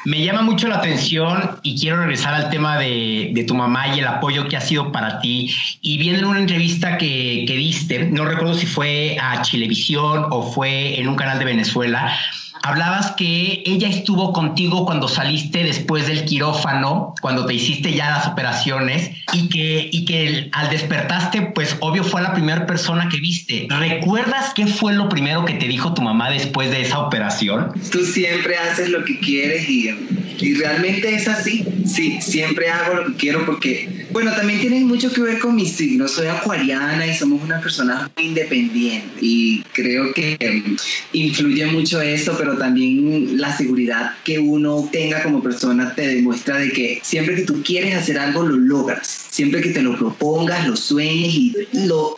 Me 0.05 0.25
llama 0.25 0.43
mucho 0.43 0.69
la 0.69 0.77
atención 0.77 1.59
y 1.65 1.81
quiero 1.81 1.97
regresar 1.97 2.35
al 2.35 2.51
tema 2.51 2.79
de, 2.79 3.33
de, 3.35 3.43
tu 3.43 3.55
mamá 3.55 3.97
y 3.97 3.99
el 3.99 4.07
apoyo 4.07 4.47
que 4.47 4.57
ha 4.57 4.61
sido 4.61 4.93
para 4.93 5.19
ti. 5.19 5.53
Y 5.81 5.99
viendo 5.99 6.21
en 6.21 6.27
una 6.27 6.39
entrevista 6.39 6.99
que, 6.99 7.45
que 7.49 7.57
diste, 7.57 8.05
no 8.11 8.25
recuerdo 8.27 8.55
si 8.55 8.67
fue 8.67 9.17
a 9.21 9.43
Chilevisión 9.43 10.27
o 10.31 10.53
fue 10.53 11.01
en 11.01 11.09
un 11.09 11.17
canal 11.17 11.41
de 11.41 11.47
Venezuela, 11.47 12.15
hablabas 12.63 13.13
que 13.13 13.63
ella 13.67 13.89
estuvo 13.89 14.33
contigo 14.33 14.87
cuando 14.87 15.09
saliste 15.09 15.65
después 15.65 16.07
del 16.07 16.25
quirófano, 16.25 17.15
cuando 17.21 17.47
te 17.47 17.55
hiciste 17.55 17.95
ya 17.95 18.11
las 18.11 18.27
operaciones 18.27 19.11
y 19.33 19.49
que, 19.49 19.89
y 19.93 20.05
que 20.05 20.49
al 20.53 20.71
despertaste, 20.71 21.43
pues 21.55 21.77
obvio 21.81 22.05
fue 22.05 22.23
la 22.23 22.33
primera 22.33 22.67
persona 22.67 23.09
que 23.09 23.19
viste. 23.19 23.67
¿Recuerdas 23.71 24.53
qué 24.55 24.67
fue 24.67 24.95
lo 24.95 25.09
primero 25.09 25.45
que 25.45 25.55
te 25.55 25.67
dijo 25.67 25.95
tu 25.95 26.03
mamá 26.03 26.31
después 26.31 26.71
de 26.71 26.83
esa 26.83 27.01
operación? 27.01 27.73
Tú 27.91 28.05
siempre 28.05 28.57
haces 28.57 28.89
lo 28.91 29.05
que 29.05 29.19
quieres 29.19 29.69
y, 29.69 29.91
y 30.39 30.55
realmente 30.55 31.15
es 31.15 31.29
así. 31.29 31.65
Sí, 31.87 32.19
siempre 32.21 32.71
hago 32.71 32.95
lo 32.95 33.07
que 33.07 33.17
quiero 33.17 33.45
porque, 33.45 34.07
bueno, 34.11 34.33
también 34.33 34.61
tiene 34.61 34.81
mucho 34.81 35.13
que 35.13 35.21
ver 35.21 35.39
con 35.39 35.55
mi 35.55 35.67
signo. 35.67 36.09
Soy 36.09 36.29
acuariana 36.29 37.07
y 37.07 37.15
somos 37.15 37.43
una 37.43 37.61
persona 37.61 38.11
muy 38.17 38.27
independiente 38.27 39.07
y 39.21 39.63
creo 39.73 40.13
que 40.15 40.77
influye 41.13 41.67
mucho 41.67 42.01
eso, 42.01 42.37
pero 42.39 42.54
también 42.59 43.41
la 43.41 43.57
seguridad 43.57 44.13
que 44.25 44.39
uno 44.39 44.89
tenga 44.93 45.23
como 45.23 45.43
persona 45.43 45.95
te 45.95 46.07
demuestra 46.09 46.59
de 46.59 46.71
que 46.71 47.01
siempre 47.03 47.37
que 47.37 47.43
tú 47.43 47.63
quieres 47.63 47.97
hacer 47.97 48.19
algo 48.19 48.43
lo 48.43 48.57
logras, 48.57 49.07
siempre 49.31 49.61
que 49.61 49.71
te 49.71 49.83
lo 49.83 49.97
propongas, 49.99 50.67
lo 50.67 50.77
sueñes 50.77 51.35
y 51.35 51.55
lo 51.73 52.15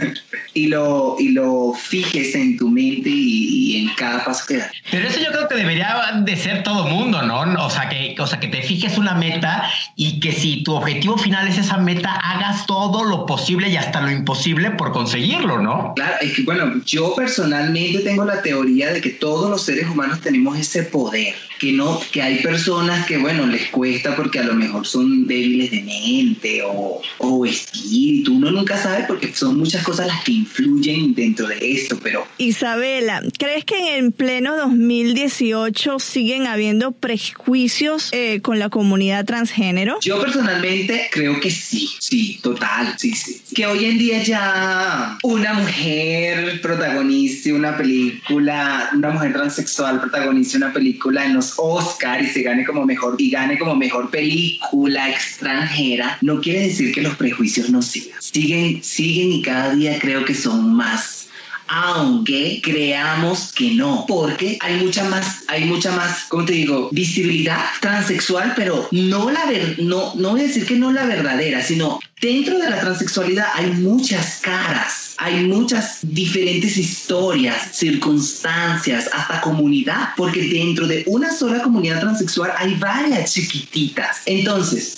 y 0.54 0.66
lo 0.66 1.16
y 1.18 1.28
lo 1.30 1.72
fijes 1.74 2.34
en 2.34 2.56
tu 2.56 2.68
mente 2.68 3.10
cada 4.00 4.24
paso 4.24 4.46
que 4.48 4.56
das. 4.56 4.72
Pero 4.90 5.06
eso 5.06 5.20
yo 5.20 5.30
creo 5.30 5.46
que 5.46 5.56
debería 5.56 6.22
de 6.22 6.36
ser 6.36 6.62
todo 6.62 6.86
mundo, 6.86 7.20
¿no? 7.22 7.40
O 7.64 7.70
sea 7.70 7.88
que 7.90 8.16
o 8.18 8.26
sea 8.26 8.40
que 8.40 8.48
te 8.48 8.62
fijes 8.62 8.96
una 8.96 9.14
meta 9.14 9.70
y 9.94 10.20
que 10.20 10.32
si 10.32 10.64
tu 10.64 10.74
objetivo 10.74 11.18
final 11.18 11.46
es 11.48 11.58
esa 11.58 11.76
meta 11.76 12.14
hagas 12.14 12.66
todo 12.66 13.04
lo 13.04 13.26
posible 13.26 13.68
y 13.68 13.76
hasta 13.76 14.00
lo 14.00 14.10
imposible 14.10 14.70
por 14.70 14.92
conseguirlo, 14.92 15.60
¿no? 15.60 15.92
Claro, 15.94 16.14
es 16.22 16.32
que 16.32 16.42
bueno, 16.42 16.80
yo 16.86 17.14
personalmente 17.14 17.98
tengo 18.00 18.24
la 18.24 18.40
teoría 18.40 18.90
de 18.92 19.02
que 19.02 19.10
todos 19.10 19.50
los 19.50 19.62
seres 19.62 19.86
humanos 19.88 20.20
tenemos 20.20 20.58
ese 20.58 20.82
poder, 20.84 21.34
que 21.58 21.72
no, 21.72 22.00
que 22.10 22.22
hay 22.22 22.38
personas 22.38 23.06
que, 23.06 23.18
bueno, 23.18 23.46
les 23.46 23.68
cuesta 23.68 24.16
porque 24.16 24.38
a 24.38 24.44
lo 24.44 24.54
mejor 24.54 24.86
son 24.86 25.26
débiles 25.26 25.70
de 25.70 25.82
mente 25.82 26.62
o, 26.64 27.02
o 27.18 27.46
espíritu, 27.46 28.36
uno 28.36 28.50
nunca 28.50 28.76
sabe 28.76 29.04
porque 29.06 29.32
son 29.34 29.58
muchas 29.58 29.82
cosas 29.82 30.06
las 30.06 30.22
que 30.24 30.32
influyen 30.32 31.14
dentro 31.14 31.46
de 31.46 31.58
esto, 31.72 31.98
pero... 32.02 32.26
Isabela, 32.38 33.22
¿crees 33.38 33.64
que 33.64 33.78
en 33.78 33.89
pleno 34.16 34.56
2018 34.56 35.98
siguen 35.98 36.46
habiendo 36.46 36.92
prejuicios 36.92 38.08
eh, 38.12 38.40
con 38.40 38.58
la 38.58 38.68
comunidad 38.68 39.24
transgénero? 39.24 39.98
Yo 40.00 40.20
personalmente 40.20 41.08
creo 41.10 41.40
que 41.40 41.50
sí, 41.50 41.88
sí, 41.98 42.40
total, 42.42 42.94
sí, 42.98 43.12
sí. 43.12 43.40
Que 43.54 43.66
hoy 43.66 43.84
en 43.84 43.98
día 43.98 44.22
ya 44.22 45.18
una 45.22 45.54
mujer 45.54 46.60
protagonice 46.60 47.52
una 47.52 47.76
película, 47.76 48.90
una 48.94 49.10
mujer 49.10 49.32
transexual 49.32 50.00
protagonice 50.00 50.56
una 50.56 50.72
película 50.72 51.24
en 51.24 51.34
los 51.34 51.54
Oscars 51.56 52.24
y 52.24 52.30
se 52.30 52.42
gane 52.42 52.64
como 52.64 52.84
mejor 52.84 53.16
y 53.18 53.30
gane 53.30 53.58
como 53.58 53.74
mejor 53.76 54.10
película 54.10 55.10
extranjera, 55.10 56.18
no 56.20 56.40
quiere 56.40 56.62
decir 56.62 56.92
que 56.92 57.02
los 57.02 57.14
prejuicios 57.16 57.70
no 57.70 57.82
sigan. 57.82 58.20
Siguen, 58.20 58.82
siguen 58.82 59.32
y 59.32 59.42
cada 59.42 59.74
día 59.74 59.98
creo 59.98 60.24
que 60.24 60.34
son 60.34 60.74
más 60.74 61.19
aunque 61.70 62.60
creamos 62.64 63.52
que 63.52 63.70
no, 63.74 64.04
porque 64.08 64.58
hay 64.60 64.82
mucha 64.84 65.04
más, 65.04 65.44
hay 65.46 65.64
mucha 65.66 65.92
más, 65.92 66.24
¿cómo 66.28 66.44
te 66.44 66.54
digo? 66.54 66.88
Visibilidad 66.90 67.64
transexual, 67.80 68.54
pero 68.56 68.88
no 68.90 69.30
la 69.30 69.46
ver, 69.46 69.76
no, 69.78 70.12
no 70.16 70.30
voy 70.30 70.40
a 70.40 70.46
decir 70.48 70.66
que 70.66 70.74
no 70.74 70.90
la 70.90 71.06
verdadera, 71.06 71.62
sino 71.62 72.00
dentro 72.20 72.58
de 72.58 72.68
la 72.68 72.80
transexualidad 72.80 73.46
hay 73.54 73.70
muchas 73.70 74.40
caras, 74.42 75.09
hay 75.20 75.46
muchas 75.46 75.98
diferentes 76.02 76.78
historias, 76.78 77.76
circunstancias, 77.76 79.10
hasta 79.12 79.40
comunidad, 79.42 80.10
porque 80.16 80.42
dentro 80.42 80.86
de 80.86 81.04
una 81.06 81.30
sola 81.30 81.62
comunidad 81.62 82.00
transexual 82.00 82.52
hay 82.56 82.74
varias 82.76 83.34
chiquititas. 83.34 84.22
Entonces, 84.26 84.96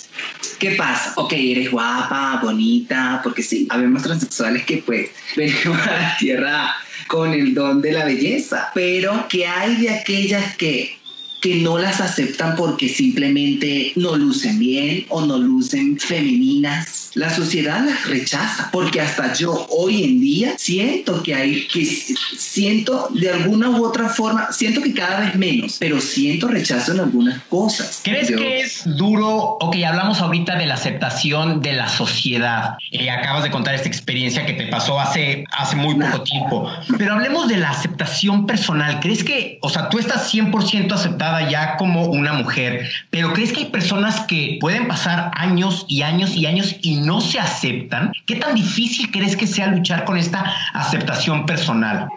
¿Qué 0.59 0.71
pasa? 0.71 1.13
Ok, 1.15 1.33
eres 1.33 1.71
guapa, 1.71 2.39
bonita, 2.41 3.19
porque 3.23 3.41
sí, 3.41 3.67
habemos 3.69 4.03
transexuales 4.03 4.63
que 4.63 4.77
pues 4.77 5.09
venimos 5.35 5.79
a 5.87 5.91
la 5.91 6.17
tierra 6.17 6.75
con 7.07 7.33
el 7.33 7.53
don 7.53 7.81
de 7.81 7.91
la 7.91 8.05
belleza, 8.05 8.69
pero 8.73 9.25
¿qué 9.27 9.45
hay 9.45 9.75
de 9.77 9.89
aquellas 9.89 10.55
que 10.55 10.97
que 11.43 11.55
no 11.55 11.77
las 11.77 11.99
aceptan 11.99 12.55
porque 12.55 12.87
simplemente 12.87 13.91
no 13.97 14.15
lucen 14.15 14.59
bien 14.59 15.05
o 15.09 15.25
no 15.25 15.37
lucen 15.37 15.99
femeninas. 15.99 17.02
La 17.15 17.29
sociedad 17.29 17.83
las 17.85 18.07
rechaza 18.07 18.69
porque 18.71 19.01
hasta 19.01 19.33
yo 19.33 19.67
hoy 19.69 20.03
en 20.03 20.19
día 20.19 20.53
siento 20.57 21.21
que 21.23 21.35
hay 21.35 21.67
que 21.67 21.85
siento 21.85 23.09
de 23.13 23.31
alguna 23.31 23.69
u 23.69 23.85
otra 23.85 24.09
forma, 24.09 24.51
siento 24.51 24.81
que 24.81 24.93
cada 24.93 25.21
vez 25.21 25.35
menos, 25.35 25.77
pero 25.79 25.99
siento 25.99 26.47
rechazo 26.47 26.93
en 26.93 27.01
algunas 27.01 27.41
cosas. 27.43 28.01
¿Crees 28.03 28.29
que 28.29 28.61
es 28.61 28.83
duro? 28.97 29.57
Ok, 29.59 29.75
hablamos 29.85 30.21
ahorita 30.21 30.55
de 30.55 30.65
la 30.65 30.75
aceptación 30.75 31.61
de 31.61 31.73
la 31.73 31.87
sociedad. 31.87 32.77
Eh, 32.91 33.09
acabas 33.09 33.43
de 33.43 33.51
contar 33.51 33.75
esta 33.75 33.87
experiencia 33.87 34.45
que 34.45 34.53
te 34.53 34.67
pasó 34.67 34.99
hace, 34.99 35.43
hace 35.51 35.75
muy 35.75 35.95
poco 35.95 36.23
tiempo, 36.23 36.69
pero 36.97 37.13
hablemos 37.13 37.47
de 37.47 37.57
la 37.57 37.69
aceptación 37.69 38.45
personal. 38.45 38.99
¿Crees 38.99 39.23
que, 39.23 39.59
o 39.61 39.69
sea, 39.69 39.89
tú 39.89 39.99
estás 39.99 40.33
100% 40.33 40.91
aceptada? 40.91 41.43
ya 41.49 41.77
como 41.77 42.05
una 42.05 42.33
mujer, 42.33 42.89
pero 43.09 43.33
¿crees 43.33 43.51
que 43.51 43.61
hay 43.61 43.65
personas 43.65 44.21
que 44.21 44.57
pueden 44.59 44.87
pasar 44.87 45.31
años 45.35 45.85
y 45.87 46.01
años 46.01 46.35
y 46.35 46.45
años 46.45 46.75
y 46.81 46.97
no 47.05 47.21
se 47.21 47.39
aceptan? 47.39 48.11
¿Qué 48.25 48.35
tan 48.35 48.55
difícil 48.55 49.11
crees 49.11 49.35
que 49.35 49.47
sea 49.47 49.67
luchar 49.67 50.05
con 50.05 50.17
esta 50.17 50.53
aceptación 50.73 51.45
personal? 51.45 52.07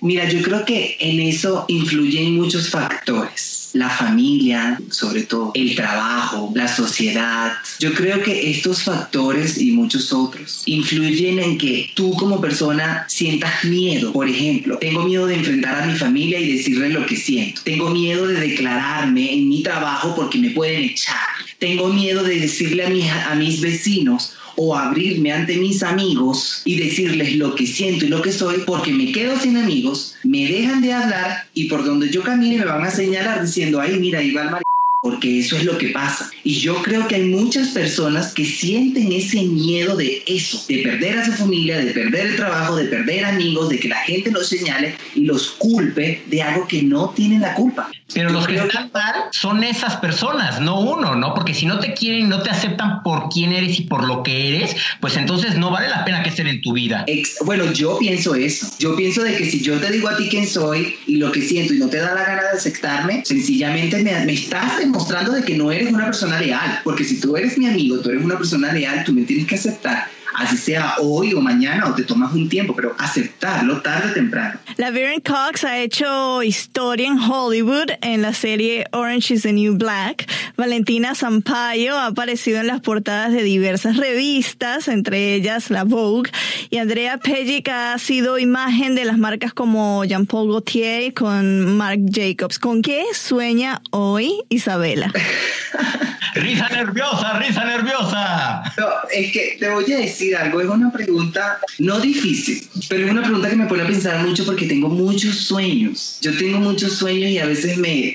Mira, 0.00 0.28
yo 0.28 0.42
creo 0.42 0.64
que 0.64 0.96
en 1.00 1.20
eso 1.20 1.64
influyen 1.68 2.36
muchos 2.36 2.70
factores 2.70 3.65
la 3.76 3.90
familia, 3.90 4.80
sobre 4.90 5.22
todo 5.22 5.52
el 5.54 5.74
trabajo, 5.74 6.52
la 6.54 6.68
sociedad. 6.68 7.52
Yo 7.78 7.92
creo 7.94 8.22
que 8.22 8.50
estos 8.50 8.82
factores 8.82 9.58
y 9.58 9.72
muchos 9.72 10.12
otros 10.12 10.62
influyen 10.66 11.38
en 11.38 11.58
que 11.58 11.90
tú 11.94 12.12
como 12.14 12.40
persona 12.40 13.04
sientas 13.08 13.64
miedo. 13.64 14.12
Por 14.12 14.28
ejemplo, 14.28 14.78
tengo 14.78 15.02
miedo 15.02 15.26
de 15.26 15.36
enfrentar 15.36 15.82
a 15.82 15.86
mi 15.86 15.94
familia 15.94 16.40
y 16.40 16.56
decirle 16.56 16.90
lo 16.90 17.06
que 17.06 17.16
siento. 17.16 17.60
Tengo 17.64 17.90
miedo 17.90 18.26
de 18.26 18.40
declararme 18.40 19.34
en 19.34 19.48
mi 19.48 19.62
trabajo 19.62 20.14
porque 20.14 20.38
me 20.38 20.50
pueden 20.50 20.84
echar. 20.84 21.16
Tengo 21.58 21.88
miedo 21.88 22.22
de 22.22 22.40
decirle 22.40 22.84
a, 22.84 22.90
mis, 22.90 23.10
a 23.10 23.34
mis 23.34 23.60
vecinos 23.60 24.36
o 24.56 24.76
abrirme 24.76 25.32
ante 25.32 25.56
mis 25.56 25.82
amigos 25.82 26.62
y 26.64 26.78
decirles 26.78 27.36
lo 27.36 27.54
que 27.54 27.66
siento 27.66 28.06
y 28.06 28.08
lo 28.08 28.22
que 28.22 28.32
soy, 28.32 28.62
porque 28.66 28.92
me 28.92 29.12
quedo 29.12 29.38
sin 29.38 29.56
amigos, 29.56 30.14
me 30.24 30.46
dejan 30.46 30.82
de 30.82 30.92
hablar 30.92 31.46
y 31.54 31.68
por 31.68 31.84
donde 31.84 32.10
yo 32.10 32.22
camine 32.22 32.58
me 32.58 32.64
van 32.64 32.84
a 32.84 32.90
señalar 32.90 33.42
diciendo, 33.42 33.80
ay, 33.80 33.98
mira, 33.98 34.18
ahí 34.18 34.30
el 34.30 34.65
porque 35.06 35.38
eso 35.38 35.56
es 35.56 35.62
lo 35.62 35.78
que 35.78 35.90
pasa. 35.90 36.28
Y 36.42 36.54
yo 36.54 36.82
creo 36.82 37.06
que 37.06 37.14
hay 37.14 37.28
muchas 37.28 37.68
personas 37.68 38.34
que 38.34 38.44
sienten 38.44 39.12
ese 39.12 39.40
miedo 39.42 39.94
de 39.94 40.20
eso, 40.26 40.60
de 40.68 40.78
perder 40.78 41.20
a 41.20 41.24
su 41.26 41.32
familia, 41.32 41.78
de 41.78 41.92
perder 41.92 42.26
el 42.26 42.34
trabajo, 42.36 42.74
de 42.74 42.86
perder 42.86 43.24
amigos, 43.24 43.68
de 43.68 43.78
que 43.78 43.86
la 43.86 43.98
gente 43.98 44.32
los 44.32 44.48
señale 44.48 44.96
y 45.14 45.20
los 45.20 45.52
culpe 45.52 46.24
de 46.26 46.42
algo 46.42 46.66
que 46.66 46.82
no 46.82 47.10
tienen 47.10 47.42
la 47.42 47.54
culpa. 47.54 47.88
Pero 48.14 48.30
los 48.30 48.46
que 48.46 48.56
están 48.56 48.90
mal 48.92 49.14
son 49.30 49.62
esas 49.62 49.96
personas, 49.96 50.60
no 50.60 50.80
uno, 50.80 51.14
¿no? 51.14 51.34
Porque 51.34 51.54
si 51.54 51.66
no 51.66 51.78
te 51.78 51.92
quieren 51.92 52.20
y 52.20 52.24
no 52.24 52.42
te 52.42 52.50
aceptan 52.50 53.02
por 53.02 53.28
quién 53.28 53.52
eres 53.52 53.78
y 53.78 53.82
por 53.82 54.06
lo 54.06 54.22
que 54.22 54.56
eres, 54.56 54.76
pues 55.00 55.16
entonces 55.16 55.56
no 55.56 55.70
vale 55.70 55.88
la 55.88 56.04
pena 56.04 56.22
que 56.22 56.30
estén 56.30 56.46
en 56.46 56.60
tu 56.62 56.72
vida. 56.72 57.04
bueno, 57.44 57.72
yo 57.72 57.98
pienso 57.98 58.34
eso. 58.34 58.66
Yo 58.78 58.96
pienso 58.96 59.22
de 59.22 59.36
que 59.36 59.48
si 59.50 59.60
yo 59.60 59.78
te 59.78 59.90
digo 59.92 60.08
a 60.08 60.16
ti 60.16 60.28
quién 60.28 60.46
soy 60.46 60.96
y 61.06 61.16
lo 61.16 61.30
que 61.30 61.42
siento 61.42 61.74
y 61.74 61.78
no 61.78 61.88
te 61.88 61.98
da 61.98 62.14
la 62.14 62.24
gana 62.24 62.42
de 62.42 62.58
aceptarme, 62.58 63.22
sencillamente 63.24 64.02
me, 64.02 64.24
me 64.24 64.32
estás 64.32 64.78
demostrando 64.78 64.95
de 65.34 65.42
que 65.44 65.56
no 65.56 65.70
eres 65.70 65.92
una 65.92 66.06
persona 66.06 66.40
leal, 66.40 66.80
porque 66.84 67.04
si 67.04 67.20
tú 67.20 67.36
eres 67.36 67.58
mi 67.58 67.66
amigo, 67.66 67.98
tú 67.98 68.10
eres 68.10 68.24
una 68.24 68.36
persona 68.36 68.72
leal, 68.72 69.04
tú 69.04 69.12
me 69.12 69.22
tienes 69.22 69.46
que 69.46 69.56
aceptar 69.56 70.15
así 70.36 70.56
sea 70.56 70.94
hoy 71.00 71.34
o 71.34 71.40
mañana 71.40 71.86
o 71.86 71.94
te 71.94 72.04
tomas 72.04 72.32
un 72.32 72.48
tiempo, 72.48 72.74
pero 72.74 72.94
aceptarlo 72.98 73.80
tarde 73.82 74.10
o 74.10 74.14
temprano. 74.14 74.58
La 74.76 74.90
Varen 74.90 75.20
Cox 75.20 75.64
ha 75.64 75.78
hecho 75.78 76.42
historia 76.42 77.06
en 77.06 77.18
Hollywood 77.18 77.90
en 78.02 78.22
la 78.22 78.34
serie 78.34 78.86
Orange 78.92 79.34
is 79.34 79.42
the 79.42 79.52
New 79.52 79.76
Black. 79.76 80.30
Valentina 80.56 81.14
Sampaio 81.14 81.96
ha 81.96 82.06
aparecido 82.06 82.60
en 82.60 82.66
las 82.66 82.80
portadas 82.80 83.32
de 83.32 83.42
diversas 83.42 83.96
revistas, 83.96 84.88
entre 84.88 85.34
ellas 85.34 85.70
la 85.70 85.84
Vogue, 85.84 86.30
y 86.70 86.78
Andrea 86.78 87.18
Pellic 87.18 87.68
ha 87.68 87.98
sido 87.98 88.38
imagen 88.38 88.94
de 88.94 89.04
las 89.04 89.18
marcas 89.18 89.52
como 89.52 90.04
Jean-Paul 90.04 90.50
Gaultier 90.50 91.14
con 91.14 91.76
Marc 91.76 92.00
Jacobs. 92.10 92.58
¿Con 92.58 92.82
qué 92.82 93.04
sueña 93.14 93.80
hoy 93.90 94.42
Isabela? 94.48 95.12
risa 96.36 96.68
nerviosa, 96.68 97.38
risa 97.38 97.64
nerviosa. 97.64 98.62
No, 98.78 98.86
es 99.12 99.32
que 99.32 99.56
te 99.58 99.68
voy 99.68 99.90
a 99.92 99.98
decir 99.98 100.36
algo, 100.36 100.60
es 100.60 100.68
una 100.68 100.92
pregunta 100.92 101.58
no 101.78 101.98
difícil, 102.00 102.66
pero 102.88 103.06
es 103.06 103.10
una 103.10 103.22
pregunta 103.22 103.50
que 103.50 103.56
me 103.56 103.66
pone 103.66 103.82
a 103.82 103.86
pensar 103.86 104.26
mucho 104.26 104.44
porque 104.44 104.66
tengo 104.66 104.88
muchos 104.88 105.36
sueños. 105.36 106.18
Yo 106.20 106.36
tengo 106.36 106.58
muchos 106.58 106.94
sueños 106.94 107.30
y 107.30 107.38
a 107.38 107.46
veces 107.46 107.78
me, 107.78 108.14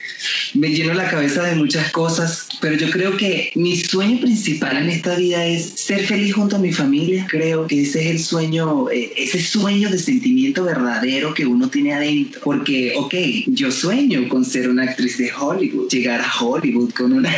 me 0.53 0.69
lleno 0.69 0.93
la 0.93 1.09
cabeza 1.09 1.43
de 1.43 1.55
muchas 1.55 1.91
cosas, 1.91 2.47
pero 2.61 2.75
yo 2.75 2.89
creo 2.89 3.17
que 3.17 3.51
mi 3.55 3.75
sueño 3.77 4.19
principal 4.19 4.77
en 4.77 4.89
esta 4.89 5.15
vida 5.15 5.45
es 5.45 5.71
ser 5.75 6.05
feliz 6.05 6.33
junto 6.33 6.55
a 6.55 6.59
mi 6.59 6.71
familia. 6.71 7.25
Creo 7.29 7.67
que 7.67 7.81
ese 7.81 8.05
es 8.05 8.11
el 8.11 8.19
sueño, 8.19 8.89
eh, 8.89 9.11
ese 9.17 9.41
sueño 9.41 9.89
de 9.89 9.97
sentimiento 9.97 10.63
verdadero 10.63 11.33
que 11.33 11.45
uno 11.45 11.69
tiene 11.69 11.93
adentro. 11.93 12.41
Porque, 12.43 12.93
ok, 12.97 13.13
yo 13.47 13.71
sueño 13.71 14.27
con 14.29 14.45
ser 14.45 14.69
una 14.69 14.83
actriz 14.83 15.17
de 15.17 15.31
Hollywood, 15.33 15.89
llegar 15.89 16.21
a 16.21 16.39
Hollywood 16.39 16.91
con 16.91 17.13
una 17.13 17.31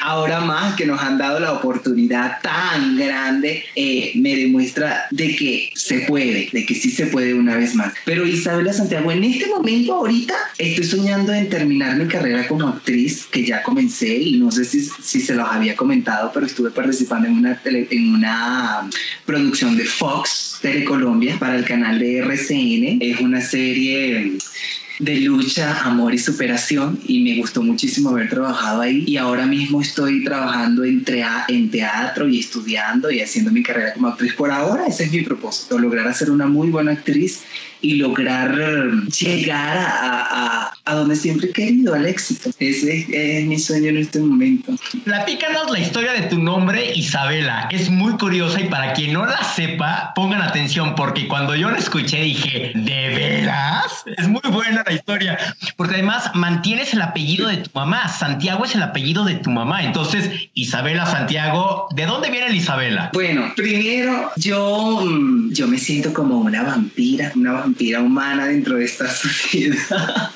ahora 0.00 0.40
más 0.40 0.76
que 0.76 0.86
nos 0.86 1.00
han 1.00 1.18
dado 1.18 1.40
la 1.40 1.52
oportunidad 1.52 2.40
tan 2.42 2.96
grande, 2.96 3.64
eh, 3.74 4.12
me 4.16 4.36
demuestra 4.36 5.06
de 5.10 5.36
que 5.36 5.70
se 5.74 6.00
puede, 6.00 6.48
de 6.52 6.66
que 6.66 6.74
sí 6.74 6.90
se 6.90 7.06
puede 7.06 7.34
una 7.34 7.56
vez 7.56 7.74
más. 7.74 7.92
Pero 8.04 8.26
Isabela 8.26 8.72
Santiago, 8.72 9.10
en 9.10 9.24
este 9.24 9.46
momento, 9.48 9.94
ahorita, 9.94 10.34
estoy 10.58 10.84
soñando 10.84 11.32
en 11.32 11.48
terminar 11.48 11.96
mi 11.96 12.06
carrera 12.06 12.46
como 12.46 12.68
actriz, 12.68 13.26
que 13.26 13.44
ya 13.44 13.62
comencé 13.62 14.16
y 14.16 14.38
no 14.38 14.50
sé 14.50 14.64
si, 14.64 14.80
si 14.80 15.20
se 15.20 15.34
los 15.34 15.48
había 15.48 15.76
comentado, 15.76 16.30
pero 16.32 16.46
estuve 16.46 16.70
participando 16.70 17.28
en 17.28 17.38
una, 17.38 17.60
en 17.64 18.14
una 18.14 18.88
producción 19.24 19.76
de 19.76 19.84
Fox, 19.84 20.58
Telecolombia, 20.62 21.36
para 21.38 21.56
el 21.56 21.64
canal 21.64 21.98
de 21.98 22.18
RCN. 22.18 22.98
Es 23.00 23.20
una 23.20 23.40
serie 23.40 24.38
de 24.98 25.20
lucha, 25.20 25.82
amor 25.82 26.14
y 26.14 26.18
superación 26.18 26.98
y 27.06 27.20
me 27.20 27.36
gustó 27.36 27.62
muchísimo 27.62 28.10
haber 28.10 28.30
trabajado 28.30 28.80
ahí 28.80 29.04
y 29.06 29.16
ahora 29.16 29.46
mismo 29.46 29.82
estoy 29.82 30.24
trabajando 30.24 30.84
en, 30.84 31.04
teatro 31.70 32.28
y 32.28 32.40
estudiando 32.40 33.10
y 33.10 33.20
haciendo 33.20 33.50
mi 33.50 33.62
carrera 33.62 33.92
como 33.94 34.08
actriz. 34.08 34.34
Por 34.34 34.50
ahora 34.50 34.86
ese 34.86 35.04
es 35.04 35.12
mi 35.12 35.22
propósito, 35.22 35.78
lograr 35.78 36.12
ser 36.14 36.30
una 36.30 36.46
muy 36.46 36.70
buena 36.70 36.92
actriz 36.92 37.42
y 37.80 37.96
lograr 37.96 38.54
llegar 39.20 39.76
a, 39.78 40.66
a, 40.66 40.75
donde 40.94 41.16
siempre 41.16 41.48
he 41.48 41.52
querido, 41.52 41.94
al 41.94 42.06
éxito. 42.06 42.50
Ese 42.58 43.06
es, 43.10 43.46
mi 43.46 43.58
sueño 43.58 43.88
en 43.88 43.98
este 43.98 44.20
momento. 44.20 44.72
Platícanos 45.04 45.70
la 45.70 45.80
historia 45.80 46.12
de 46.12 46.22
tu 46.22 46.38
nombre, 46.38 46.92
Isabela. 46.94 47.68
Es 47.70 47.90
muy 47.90 48.14
curiosa 48.14 48.60
y 48.60 48.68
para 48.68 48.92
quien 48.92 49.12
no 49.12 49.26
la 49.26 49.42
sepa, 49.42 50.12
pongan 50.14 50.42
atención 50.42 50.94
porque 50.94 51.28
cuando 51.28 51.54
yo 51.54 51.70
la 51.70 51.78
escuché 51.78 52.22
dije, 52.22 52.72
¿de 52.74 53.08
veras? 53.08 54.04
Es 54.16 54.28
muy 54.28 54.42
buena 54.50 54.84
la 54.86 54.92
historia. 54.92 55.38
Porque 55.76 55.94
además 55.94 56.30
mantienes 56.34 56.92
el 56.94 57.02
apellido 57.02 57.48
de 57.48 57.58
tu 57.58 57.70
mamá. 57.74 58.08
Santiago 58.08 58.64
es 58.64 58.74
el 58.74 58.82
apellido 58.82 59.24
de 59.24 59.34
tu 59.36 59.50
mamá. 59.50 59.82
Entonces, 59.82 60.30
Isabela 60.54 61.06
Santiago, 61.06 61.88
¿de 61.94 62.06
dónde 62.06 62.30
viene 62.30 62.46
el 62.46 62.56
Isabela? 62.56 63.10
Bueno, 63.12 63.52
primero 63.56 64.30
yo, 64.36 65.00
mm, 65.04 65.52
yo 65.52 65.66
me 65.68 65.78
siento 65.78 66.12
como 66.12 66.38
una 66.38 66.62
vampira, 66.62 67.32
una 67.34 67.52
vampira 67.52 68.00
humana 68.00 68.46
dentro 68.46 68.76
de 68.76 68.84
esta 68.84 69.08
sociedad. 69.14 70.30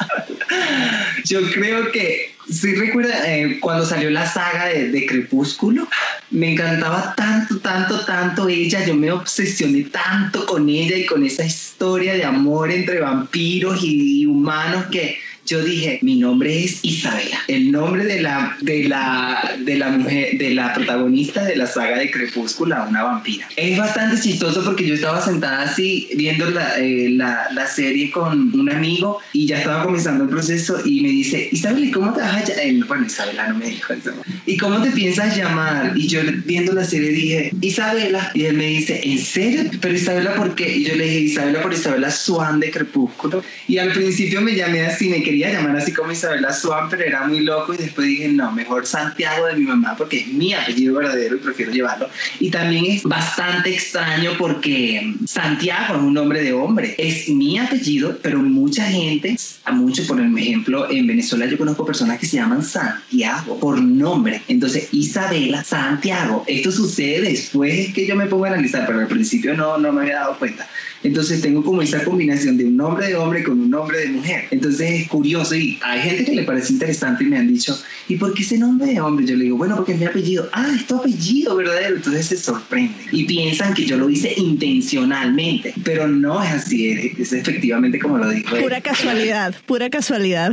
Yo 1.24 1.40
creo 1.52 1.90
que 1.92 2.30
Sí, 2.50 2.74
recuerda 2.74 3.32
eh, 3.32 3.58
cuando 3.60 3.86
salió 3.86 4.10
la 4.10 4.26
saga 4.26 4.66
de, 4.66 5.06
Crepúsculo, 5.06 5.86
me 6.30 6.52
encantaba 6.52 7.14
tanto, 7.14 7.58
tanto, 7.58 8.00
tanto 8.04 8.48
ella, 8.48 8.84
yo 8.84 8.94
me 8.94 9.12
obsesioné 9.12 9.84
tanto 9.84 10.44
con 10.46 10.68
ella 10.68 10.96
y 10.96 11.06
con 11.06 11.24
esa 11.24 11.44
historia 11.44 12.14
de 12.14 12.24
amor 12.24 12.72
entre 12.72 13.00
vampiros 13.00 13.78
y 13.82 14.26
humanos 14.26 14.86
que 14.90 15.18
yo 15.50 15.64
dije, 15.64 15.98
mi 16.02 16.14
nombre 16.14 16.62
es 16.62 16.78
Isabela, 16.82 17.40
el 17.48 17.72
nombre 17.72 18.04
de 18.04 18.20
la, 18.20 18.56
de 18.60 18.84
la, 18.84 19.56
de 19.58 19.76
la 19.76 19.88
mujer, 19.88 20.38
de 20.38 20.54
la 20.54 20.72
protagonista 20.72 21.42
de 21.44 21.56
la 21.56 21.66
saga 21.66 21.98
de 21.98 22.08
Crepúsculo, 22.08 22.76
una 22.88 23.02
vampira. 23.02 23.48
Es 23.56 23.76
bastante 23.76 24.20
chistoso 24.22 24.64
porque 24.64 24.86
yo 24.86 24.94
estaba 24.94 25.20
sentada 25.20 25.62
así 25.62 26.08
viendo 26.14 26.48
la, 26.50 26.78
eh, 26.78 27.08
la, 27.10 27.48
la, 27.52 27.66
serie 27.66 28.12
con 28.12 28.54
un 28.54 28.70
amigo 28.70 29.18
y 29.32 29.46
ya 29.46 29.58
estaba 29.58 29.82
comenzando 29.82 30.22
el 30.24 30.30
proceso 30.30 30.80
y 30.84 31.00
me 31.00 31.08
dice, 31.08 31.48
Isabela, 31.50 31.90
¿cómo 31.92 32.12
te 32.12 32.20
vas 32.20 32.34
a 32.34 32.44
llamar? 32.44 32.86
Bueno, 32.86 33.06
Isabela 33.06 33.48
no 33.48 33.58
me 33.58 33.66
dijo 33.70 33.92
eso. 33.92 34.12
¿Y 34.46 34.56
cómo 34.56 34.80
te 34.80 34.90
piensas 34.92 35.36
llamar? 35.36 35.96
Y 35.96 36.06
yo 36.06 36.20
viendo 36.44 36.72
la 36.74 36.84
serie 36.84 37.10
dije, 37.10 37.52
Isabela. 37.60 38.30
Y 38.34 38.44
él 38.44 38.56
me 38.56 38.66
dice, 38.66 39.00
¿en 39.02 39.18
serio? 39.18 39.70
Pero 39.80 39.94
Isabela, 39.94 40.36
¿por 40.36 40.54
qué? 40.54 40.76
Y 40.76 40.84
yo 40.84 40.94
le 40.94 41.04
dije, 41.04 41.20
Isabela 41.20 41.62
por 41.62 41.72
Isabela 41.72 42.10
Swan 42.12 42.60
de 42.60 42.70
Crepúsculo. 42.70 43.42
Y 43.66 43.78
al 43.78 43.92
principio 43.92 44.40
me 44.40 44.54
llamé 44.54 44.86
así, 44.86 45.08
me 45.08 45.22
quería 45.22 45.39
llamar 45.48 45.76
así 45.76 45.92
como 45.92 46.12
Isabela 46.12 46.52
Swan, 46.52 46.88
pero 46.90 47.04
era 47.04 47.26
muy 47.26 47.40
loco 47.40 47.72
y 47.72 47.78
después 47.78 48.06
dije, 48.06 48.28
no, 48.28 48.52
mejor 48.52 48.86
Santiago 48.86 49.46
de 49.46 49.54
mi 49.54 49.64
mamá 49.64 49.94
porque 49.96 50.20
es 50.20 50.28
mi 50.28 50.52
apellido 50.52 50.96
verdadero 50.96 51.36
y 51.36 51.38
prefiero 51.38 51.72
llevarlo. 51.72 52.08
Y 52.38 52.50
también 52.50 52.84
es 52.86 53.02
bastante 53.04 53.72
extraño 53.72 54.32
porque 54.38 55.14
Santiago 55.26 55.94
es 55.94 56.02
un 56.02 56.14
nombre 56.14 56.42
de 56.42 56.52
hombre, 56.52 56.94
es 56.98 57.28
mi 57.28 57.58
apellido, 57.58 58.18
pero 58.22 58.38
mucha 58.40 58.84
gente, 58.84 59.36
a 59.64 59.72
mucho 59.72 60.06
por 60.06 60.20
ejemplo, 60.20 60.90
en 60.90 61.06
Venezuela 61.06 61.46
yo 61.46 61.56
conozco 61.56 61.84
personas 61.84 62.18
que 62.18 62.26
se 62.26 62.36
llaman 62.36 62.62
Santiago 62.62 63.58
por 63.58 63.80
nombre. 63.80 64.42
Entonces, 64.48 64.88
Isabela 64.92 65.64
Santiago, 65.64 66.44
esto 66.46 66.70
sucede 66.72 67.22
después 67.22 67.92
que 67.94 68.06
yo 68.06 68.16
me 68.16 68.26
pongo 68.26 68.44
a 68.44 68.48
analizar, 68.48 68.86
pero 68.86 69.00
al 69.00 69.08
principio 69.08 69.54
no, 69.54 69.78
no 69.78 69.92
me 69.92 70.02
había 70.02 70.16
dado 70.16 70.38
cuenta. 70.38 70.68
Entonces 71.02 71.40
tengo 71.40 71.64
como 71.64 71.80
esa 71.80 72.04
combinación 72.04 72.58
de 72.58 72.66
un 72.66 72.76
nombre 72.76 73.06
de 73.08 73.16
hombre 73.16 73.42
con 73.42 73.58
un 73.58 73.70
nombre 73.70 73.98
de 74.00 74.08
mujer. 74.08 74.44
Entonces 74.50 75.02
es 75.02 75.08
curioso 75.08 75.54
y 75.54 75.78
hay 75.82 76.00
gente 76.00 76.24
que 76.26 76.34
le 76.34 76.42
parece 76.42 76.74
interesante 76.74 77.24
y 77.24 77.28
me 77.28 77.38
han 77.38 77.48
dicho, 77.48 77.78
¿y 78.08 78.16
por 78.16 78.34
qué 78.34 78.42
ese 78.42 78.58
nombre 78.58 78.92
de 78.92 79.00
hombre? 79.00 79.26
Yo 79.26 79.36
le 79.36 79.44
digo, 79.44 79.56
bueno, 79.56 79.76
porque 79.76 79.92
es 79.92 79.98
mi 79.98 80.04
apellido. 80.04 80.48
Ah, 80.52 80.68
es 80.74 80.86
tu 80.86 80.96
apellido, 80.96 81.56
verdadero. 81.56 81.96
Entonces 81.96 82.26
se 82.26 82.36
sorprende 82.36 82.94
y 83.12 83.24
piensan 83.24 83.72
que 83.72 83.86
yo 83.86 83.96
lo 83.96 84.10
hice 84.10 84.34
intencionalmente, 84.36 85.72
pero 85.84 86.06
no 86.06 86.42
es 86.42 86.50
así, 86.50 86.90
es, 86.90 87.32
efectivamente 87.32 87.98
como 87.98 88.18
lo 88.18 88.28
dijo. 88.28 88.56
Pura 88.56 88.80
casualidad, 88.82 89.54
pura 89.66 89.88
casualidad. 89.88 90.52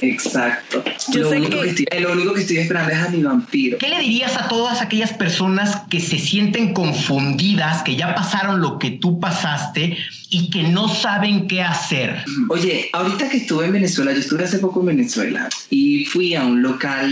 Exacto. 0.00 0.82
lo, 1.14 1.30
único 1.30 1.60
que... 1.60 1.68
estoy, 1.70 1.86
lo 2.00 2.12
único 2.12 2.34
que 2.34 2.40
estoy 2.40 2.58
esperando 2.58 2.92
es 2.92 2.98
a 2.98 3.08
mi 3.10 3.22
vampiro. 3.22 3.78
¿Qué 3.78 3.88
le 3.88 4.00
dirías 4.00 4.36
a 4.36 4.48
todas 4.48 4.80
aquellas 4.80 5.12
personas 5.12 5.82
que 5.90 6.00
se 6.00 6.18
sienten 6.18 6.72
confundidas, 6.72 7.82
que 7.82 7.96
ya 7.96 8.14
pasaron 8.14 8.45
lo 8.54 8.78
que 8.78 8.92
tú 8.92 9.18
pasaste 9.20 9.96
y 10.30 10.50
que 10.50 10.64
no 10.64 10.88
saben 10.88 11.46
qué 11.46 11.62
hacer? 11.62 12.24
Oye, 12.48 12.88
ahorita 12.92 13.28
que 13.28 13.38
estuve 13.38 13.66
en 13.66 13.72
Venezuela, 13.72 14.12
yo 14.12 14.18
estuve 14.18 14.44
hace 14.44 14.58
poco 14.58 14.80
en 14.80 14.86
Venezuela 14.86 15.48
y 15.70 16.04
fui 16.04 16.34
a 16.34 16.44
un 16.44 16.62
local 16.62 17.08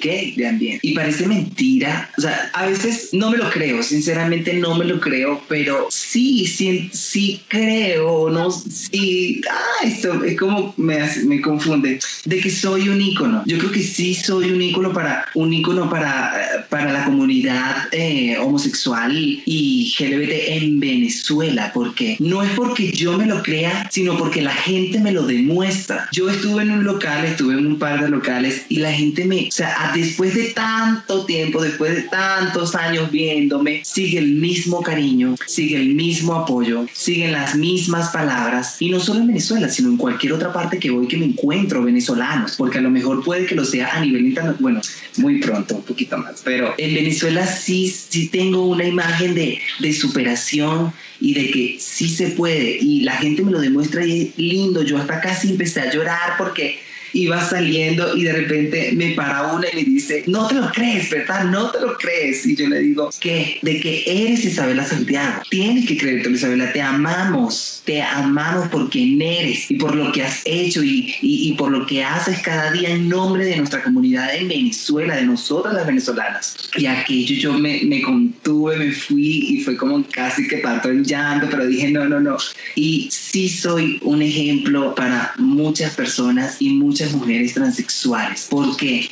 gay 0.00 0.34
de 0.36 0.48
ambiente 0.48 0.80
y 0.86 0.94
parece 0.94 1.26
mentira. 1.26 2.10
O 2.18 2.20
sea, 2.20 2.50
a 2.54 2.66
veces 2.66 3.10
no 3.12 3.30
me 3.30 3.38
lo 3.38 3.50
creo, 3.50 3.82
sinceramente 3.82 4.54
no 4.54 4.74
me 4.76 4.84
lo 4.84 5.00
creo, 5.00 5.42
pero 5.48 5.88
sí, 5.90 6.46
sí, 6.46 6.90
sí 6.92 7.42
creo, 7.48 8.30
no, 8.30 8.50
sí, 8.50 9.40
ah, 9.50 9.86
esto 9.86 10.22
es 10.24 10.38
como 10.38 10.74
me, 10.76 10.98
me 11.24 11.40
confunde, 11.40 11.98
de 12.24 12.40
que 12.40 12.50
soy 12.50 12.88
un 12.88 13.00
ícono. 13.00 13.42
Yo 13.46 13.58
creo 13.58 13.72
que 13.72 13.82
sí 13.82 14.14
soy 14.14 14.50
un 14.50 14.60
ícono 14.60 14.92
para, 14.92 15.26
un 15.34 15.52
ícono 15.52 15.88
para, 15.88 16.66
para 16.68 16.92
la 16.92 17.04
comunidad 17.04 17.88
eh, 17.92 18.36
homosexual 18.38 19.12
y 19.16 19.94
LGBT 19.98 20.21
en 20.30 20.80
Venezuela, 20.80 21.70
porque 21.72 22.16
no 22.18 22.42
es 22.42 22.50
porque 22.50 22.92
yo 22.92 23.16
me 23.16 23.26
lo 23.26 23.42
crea, 23.42 23.88
sino 23.90 24.16
porque 24.16 24.42
la 24.42 24.54
gente 24.54 24.98
me 25.00 25.12
lo 25.12 25.26
demuestra. 25.26 26.08
Yo 26.12 26.30
estuve 26.30 26.62
en 26.62 26.70
un 26.70 26.84
local, 26.84 27.24
estuve 27.24 27.54
en 27.54 27.66
un 27.66 27.78
par 27.78 28.02
de 28.02 28.08
locales 28.08 28.66
y 28.68 28.76
la 28.76 28.92
gente 28.92 29.24
me, 29.24 29.48
o 29.48 29.50
sea, 29.50 29.92
después 29.94 30.34
de 30.34 30.50
tanto 30.50 31.24
tiempo, 31.24 31.62
después 31.62 31.94
de 31.94 32.02
tantos 32.02 32.74
años 32.74 33.10
viéndome, 33.10 33.82
sigue 33.84 34.18
el 34.18 34.34
mismo 34.34 34.82
cariño, 34.82 35.34
sigue 35.46 35.76
el 35.76 35.94
mismo 35.94 36.34
apoyo, 36.34 36.86
siguen 36.92 37.32
las 37.32 37.54
mismas 37.54 38.10
palabras 38.10 38.76
y 38.80 38.90
no 38.90 39.00
solo 39.00 39.20
en 39.20 39.28
Venezuela, 39.28 39.68
sino 39.68 39.88
en 39.88 39.96
cualquier 39.96 40.32
otra 40.32 40.52
parte 40.52 40.78
que 40.78 40.90
voy 40.90 41.06
que 41.06 41.16
me 41.16 41.26
encuentro 41.26 41.82
venezolanos, 41.82 42.56
porque 42.56 42.78
a 42.78 42.82
lo 42.82 42.90
mejor 42.90 43.24
puede 43.24 43.46
que 43.46 43.54
lo 43.54 43.64
sea 43.64 43.90
a 43.94 44.00
nivel 44.00 44.26
internacional, 44.26 44.56
bueno, 44.60 44.80
muy 45.18 45.40
pronto, 45.40 45.76
un 45.76 45.82
poquito 45.82 46.16
más, 46.18 46.42
pero 46.44 46.74
en 46.78 46.94
Venezuela 46.94 47.46
sí, 47.46 47.88
sí 47.88 48.28
tengo 48.28 48.66
una 48.66 48.84
imagen 48.84 49.34
de, 49.34 49.60
de 49.78 49.92
superación 49.92 50.92
y 51.20 51.34
de 51.34 51.50
que 51.50 51.76
sí 51.78 52.08
se 52.08 52.28
puede. 52.28 52.78
Y 52.80 53.02
la 53.02 53.12
gente 53.12 53.42
me 53.42 53.52
lo 53.52 53.60
demuestra 53.60 54.04
y 54.04 54.22
es 54.22 54.38
lindo, 54.38 54.82
yo 54.82 54.98
hasta 54.98 55.20
casi 55.20 55.50
empecé 55.50 55.80
a 55.80 55.92
llorar 55.92 56.36
porque 56.38 56.80
iba 57.12 57.42
saliendo 57.48 58.16
y 58.16 58.24
de 58.24 58.32
repente 58.32 58.92
me 58.96 59.12
para 59.12 59.52
una 59.52 59.66
y 59.72 59.76
me 59.76 59.84
dice, 59.84 60.24
no 60.26 60.46
te 60.48 60.54
lo 60.54 60.70
crees, 60.70 61.10
¿verdad? 61.10 61.44
No 61.44 61.70
te 61.70 61.80
lo 61.80 61.96
crees. 61.96 62.46
Y 62.46 62.56
yo 62.56 62.68
le 62.68 62.80
digo, 62.80 63.10
¿qué? 63.20 63.58
De 63.62 63.80
que 63.80 64.02
eres 64.06 64.44
Isabela 64.44 64.84
Santiago. 64.84 65.42
Tienes 65.50 65.86
que 65.86 65.96
creerte, 65.96 66.30
Isabela, 66.30 66.72
te 66.72 66.80
amamos, 66.80 67.82
te 67.84 68.02
amamos 68.02 68.68
por 68.68 68.90
quien 68.90 69.20
eres 69.20 69.70
y 69.70 69.74
por 69.74 69.94
lo 69.94 70.12
que 70.12 70.22
has 70.22 70.42
hecho 70.44 70.82
y, 70.82 71.14
y, 71.20 71.52
por 71.54 71.70
lo 71.70 71.86
que 71.86 72.02
haces 72.02 72.40
cada 72.40 72.72
día 72.72 72.90
en 72.90 73.08
nombre 73.08 73.44
de 73.44 73.56
nuestra 73.56 73.82
comunidad 73.82 74.34
en 74.34 74.48
Venezuela, 74.48 75.16
de 75.16 75.24
nosotras 75.24 75.74
las 75.74 75.86
venezolanas. 75.86 76.56
Y 76.76 76.86
aquello 76.86 77.34
yo 77.36 77.52
me, 77.58 77.82
me 77.84 78.02
contuve, 78.02 78.76
me 78.76 78.92
fui 78.92 79.46
y 79.50 79.60
fue 79.60 79.76
como 79.76 80.04
casi 80.10 80.48
que 80.48 80.58
parto 80.58 80.88
el 80.88 81.04
llanto, 81.04 81.48
pero 81.50 81.66
dije, 81.66 81.90
no, 81.90 82.08
no, 82.08 82.20
no. 82.20 82.36
Y 82.74 83.08
sí 83.10 83.48
soy 83.48 83.98
un 84.02 84.22
ejemplo 84.22 84.94
para 84.94 85.32
muchas 85.38 85.94
personas 85.94 86.56
y 86.60 86.70
muchas 86.70 87.01
mujeres 87.10 87.54
transexuales. 87.54 88.46
porque 88.48 89.10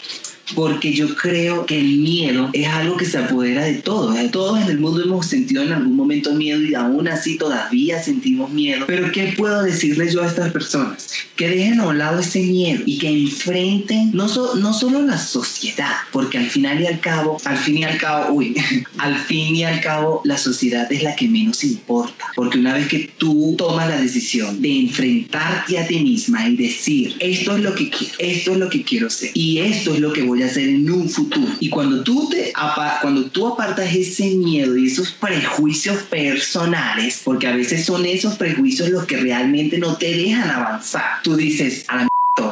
porque 0.54 0.92
yo 0.92 1.14
creo 1.14 1.66
que 1.66 1.78
el 1.78 1.98
miedo 1.98 2.50
es 2.52 2.66
algo 2.68 2.96
que 2.96 3.04
se 3.04 3.18
apodera 3.18 3.64
de 3.64 3.74
todos. 3.74 4.16
Todos 4.30 4.60
en 4.60 4.68
el 4.68 4.78
mundo 4.78 5.02
hemos 5.02 5.26
sentido 5.26 5.62
en 5.62 5.72
algún 5.72 5.96
momento 5.96 6.34
miedo 6.34 6.60
y 6.62 6.74
aún 6.74 7.08
así 7.08 7.36
todavía 7.36 8.02
sentimos 8.02 8.50
miedo. 8.50 8.86
Pero 8.86 9.10
¿qué 9.12 9.34
puedo 9.36 9.62
decirles 9.62 10.12
yo 10.12 10.22
a 10.22 10.26
estas 10.26 10.52
personas? 10.52 11.10
Que 11.36 11.48
dejen 11.48 11.80
a 11.80 11.88
un 11.88 11.98
lado 11.98 12.20
ese 12.20 12.40
miedo 12.40 12.82
y 12.86 12.98
que 12.98 13.08
enfrenten 13.08 14.10
no, 14.12 14.26
no 14.26 14.74
solo 14.74 15.02
la 15.02 15.18
sociedad, 15.18 15.94
porque 16.12 16.38
al 16.38 16.46
final 16.46 16.80
y 16.80 16.86
al 16.86 17.00
cabo, 17.00 17.38
al 17.44 17.56
fin 17.56 17.78
y 17.78 17.84
al 17.84 17.98
cabo, 17.98 18.34
uy, 18.34 18.54
al 18.98 19.16
fin 19.16 19.56
y 19.56 19.64
al 19.64 19.80
cabo 19.80 20.22
la 20.24 20.36
sociedad 20.36 20.90
es 20.92 21.02
la 21.02 21.16
que 21.16 21.28
menos 21.28 21.64
importa. 21.64 22.26
Porque 22.34 22.58
una 22.58 22.74
vez 22.74 22.88
que 22.88 23.10
tú 23.18 23.54
tomas 23.56 23.88
la 23.88 24.00
decisión 24.00 24.60
de 24.60 24.80
enfrentarte 24.80 25.78
a 25.78 25.86
ti 25.86 26.00
misma 26.00 26.48
y 26.48 26.56
decir, 26.56 27.16
esto 27.20 27.56
es 27.56 27.62
lo 27.62 27.74
que 27.74 27.90
quiero, 27.90 28.14
esto 28.18 28.52
es 28.52 28.58
lo 28.58 28.68
que 28.68 28.82
quiero 28.82 29.10
ser 29.10 29.30
y 29.34 29.58
esto 29.58 29.94
es 29.94 30.00
lo 30.00 30.12
que 30.12 30.22
voy 30.22 30.39
hacer 30.44 30.68
en 30.68 30.90
un 30.90 31.08
futuro. 31.08 31.52
Y 31.60 31.70
cuando 31.70 32.02
tú, 32.02 32.28
te, 32.28 32.52
cuando 33.00 33.24
tú 33.26 33.46
apartas 33.46 33.94
ese 33.94 34.34
miedo 34.36 34.76
y 34.76 34.86
esos 34.86 35.12
prejuicios 35.12 36.02
personales, 36.04 37.22
porque 37.24 37.48
a 37.48 37.56
veces 37.56 37.84
son 37.84 38.06
esos 38.06 38.36
prejuicios 38.36 38.90
los 38.90 39.06
que 39.06 39.16
realmente 39.16 39.78
no 39.78 39.96
te 39.96 40.16
dejan 40.16 40.50
avanzar, 40.50 41.22
tú 41.22 41.36
dices, 41.36 41.84
a 41.88 41.96
la 41.96 42.09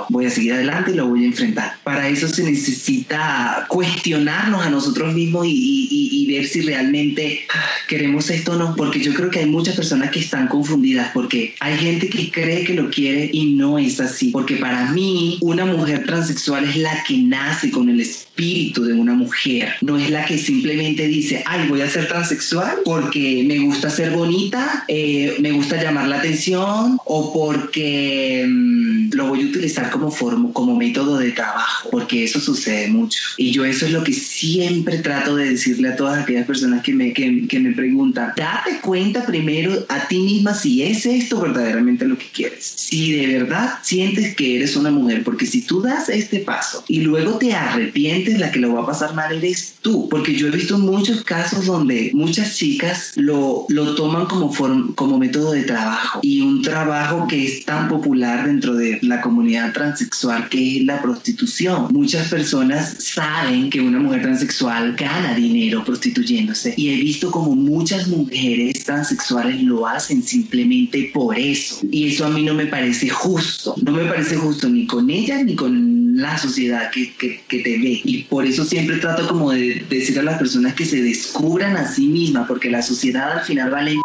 voy 0.09 0.27
a 0.27 0.31
seguir 0.31 0.55
adelante 0.55 0.93
y 0.93 0.95
lo 0.95 1.09
voy 1.09 1.25
a 1.25 1.27
enfrentar. 1.27 1.77
Para 1.85 2.09
eso 2.09 2.29
se 2.29 2.43
necesita 2.45 3.67
cuestionarnos 3.69 4.65
a 4.65 4.71
nosotros 4.71 5.15
mismos 5.15 5.47
y, 5.49 6.27
ver 6.29 6.47
si 6.47 6.61
realmente 6.61 7.47
queremos 7.89 8.29
esto 8.29 8.53
o 8.53 8.57
no, 8.57 8.77
porque 8.77 9.01
yo 9.01 9.15
creo 9.15 9.31
que 9.31 9.39
hay 9.39 9.47
muchas 9.47 9.75
personas 9.75 10.11
que 10.11 10.21
están 10.21 10.47
confundidas, 10.47 11.11
porque 11.15 11.55
hay 11.61 11.79
gente 11.79 12.11
que 12.11 12.31
cree 12.31 12.65
que 12.65 12.75
lo 12.75 12.91
quiere 12.91 13.31
y 13.33 13.53
no 13.53 13.79
es 13.79 13.99
así, 13.99 14.29
porque 14.29 14.57
para 14.57 14.91
mí 14.93 15.39
una 15.41 15.65
mujer 15.65 16.05
transexual 16.05 16.65
es 16.65 16.77
la 16.77 17.03
que 17.05 17.17
nace 17.17 17.71
con 17.71 17.89
el 17.89 18.01
espíritu 18.01 18.85
de 18.85 18.93
una 18.93 19.15
mujer, 19.15 19.73
no 19.81 19.97
es 19.97 20.11
la 20.11 20.27
que 20.27 20.37
simplemente 20.37 21.09
dice, 21.09 21.43
ay, 21.47 21.67
voy 21.69 21.81
a 21.81 21.89
ser 21.89 22.09
transexual 22.09 22.77
porque 22.85 23.45
me 23.47 23.59
gusta 23.61 23.89
ser 23.89 24.11
bonita, 24.11 24.85
eh, 24.89 25.37
me 25.41 25.53
gusta 25.53 25.83
llamar 25.83 26.09
la 26.09 26.19
atención 26.19 26.99
o 27.07 27.33
porque 27.33 28.47
mm, 28.47 29.15
lo 29.15 29.29
voy 29.29 29.43
a 29.43 29.47
utilizar 29.47 29.91
como, 29.91 29.98
forma, 30.11 30.53
como 30.53 30.77
método 30.77 31.19
de 31.19 31.33
trabajo, 31.33 31.89
porque 31.91 32.25
eso 32.25 32.41
sucede 32.41 32.89
mucho. 32.89 33.21
Y 33.37 33.51
yo 33.51 33.65
eso 33.65 33.87
es 33.87 33.93
lo 33.93 34.05
que 34.05 34.13
siempre 34.13 34.99
trato 34.99 35.37
de 35.37 35.51
decirle 35.51 35.89
a 35.89 35.97
todas 35.97 36.23
aquellas 36.23 36.47
personas 36.47 36.83
que 36.83 36.93
me, 36.93 37.13
que, 37.13 37.47
que 37.47 37.61
me 37.61 37.73
preguntan, 37.73 38.33
date 38.37 38.81
cuenta 38.81 39.27
primero 39.27 39.85
a 39.89 40.09
ti 40.09 40.19
misma 40.19 40.55
si 40.55 40.83
es 40.83 41.05
esto 41.07 41.41
verdaderamente 41.41 42.07
lo 42.07 42.17
que 42.17 42.27
quieres. 42.33 42.65
Si 42.65 43.13
de 43.13 43.39
verdad 43.39 43.79
sientes 43.83 44.35
que 44.35 44.57
eres 44.57 44.77
una 44.77 44.91
mujer, 44.91 45.25
porque 45.25 45.47
si 45.47 45.63
tú 45.63 45.83
das 45.83 46.09
este 46.09 46.41
paso 46.41 46.85
y 46.89 47.01
luego 47.01 47.39
te 47.39 47.55
arrepientes, 47.55 48.39
la 48.39 48.51
que 48.51 48.61
lo 48.61 48.75
va 48.75 48.83
a 48.83 48.87
pasar 48.87 49.15
mal 49.15 49.37
eres 49.37 49.77
tú. 49.83 50.09
Porque 50.09 50.35
yo 50.35 50.49
he 50.49 50.51
visto 50.51 50.79
muchos 50.79 51.25
casos 51.25 51.67
donde 51.67 52.11
muchas 52.15 52.57
chicas 52.57 53.13
lo, 53.17 53.67
lo 53.69 53.95
toman 53.95 54.27
como, 54.27 54.53
como 54.95 55.19
método 55.19 55.53
de 55.53 55.63
trabajo 55.63 56.21
y 56.23 56.41
un 56.41 56.63
trabajo 56.63 57.27
que 57.29 57.47
es 57.47 57.65
tan 57.65 57.89
popular 57.89 58.47
dentro 58.47 58.75
de 58.75 58.99
la 59.03 59.21
comunidad 59.21 59.73
transexual 59.89 60.49
que 60.49 60.79
es 60.79 60.85
la 60.85 61.01
prostitución. 61.01 61.89
Muchas 61.91 62.29
personas 62.29 62.97
saben 62.99 63.71
que 63.71 63.81
una 63.81 63.99
mujer 63.99 64.23
transexual 64.23 64.95
gana 64.97 65.35
dinero 65.35 65.85
prostituyéndose 65.85 66.75
y 66.77 66.91
he 66.91 66.97
visto 66.97 67.31
como 67.31 67.55
muchas 67.55 68.09
mujeres 68.09 68.85
transexuales 68.85 69.63
lo 69.63 69.87
hacen 69.87 70.23
simplemente 70.23 71.11
por 71.15 71.39
eso. 71.39 71.81
Y 71.91 72.09
eso 72.09 72.27
a 72.27 72.31
mí 72.31 72.43
no 72.43 72.55
me 72.55 72.67
parece 72.67 73.09
justo. 73.09 73.75
No 73.83 73.93
me 73.93 74.05
parece 74.05 74.37
justo 74.37 74.69
ni 74.69 74.87
con 74.87 75.09
ella 75.11 75.43
ni 75.43 75.55
con 75.55 76.17
la 76.17 76.37
sociedad 76.37 76.91
que, 76.91 77.15
que, 77.15 77.41
que 77.49 77.61
te 77.61 77.79
ve. 77.79 78.01
Y 78.05 78.25
por 78.25 78.45
eso 78.45 78.65
siempre 78.65 78.97
trato 78.97 79.27
como 79.29 79.53
de 79.53 79.85
decir 79.89 80.19
a 80.19 80.23
las 80.23 80.39
personas 80.39 80.75
que 80.75 80.85
se 80.85 81.03
descubran 81.03 81.77
a 81.77 81.89
sí 81.89 82.09
mismas, 82.09 82.47
porque 82.47 82.71
la 82.71 82.83
sociedad 82.83 83.39
al 83.39 83.45
final 83.45 83.71
vale 83.71 83.97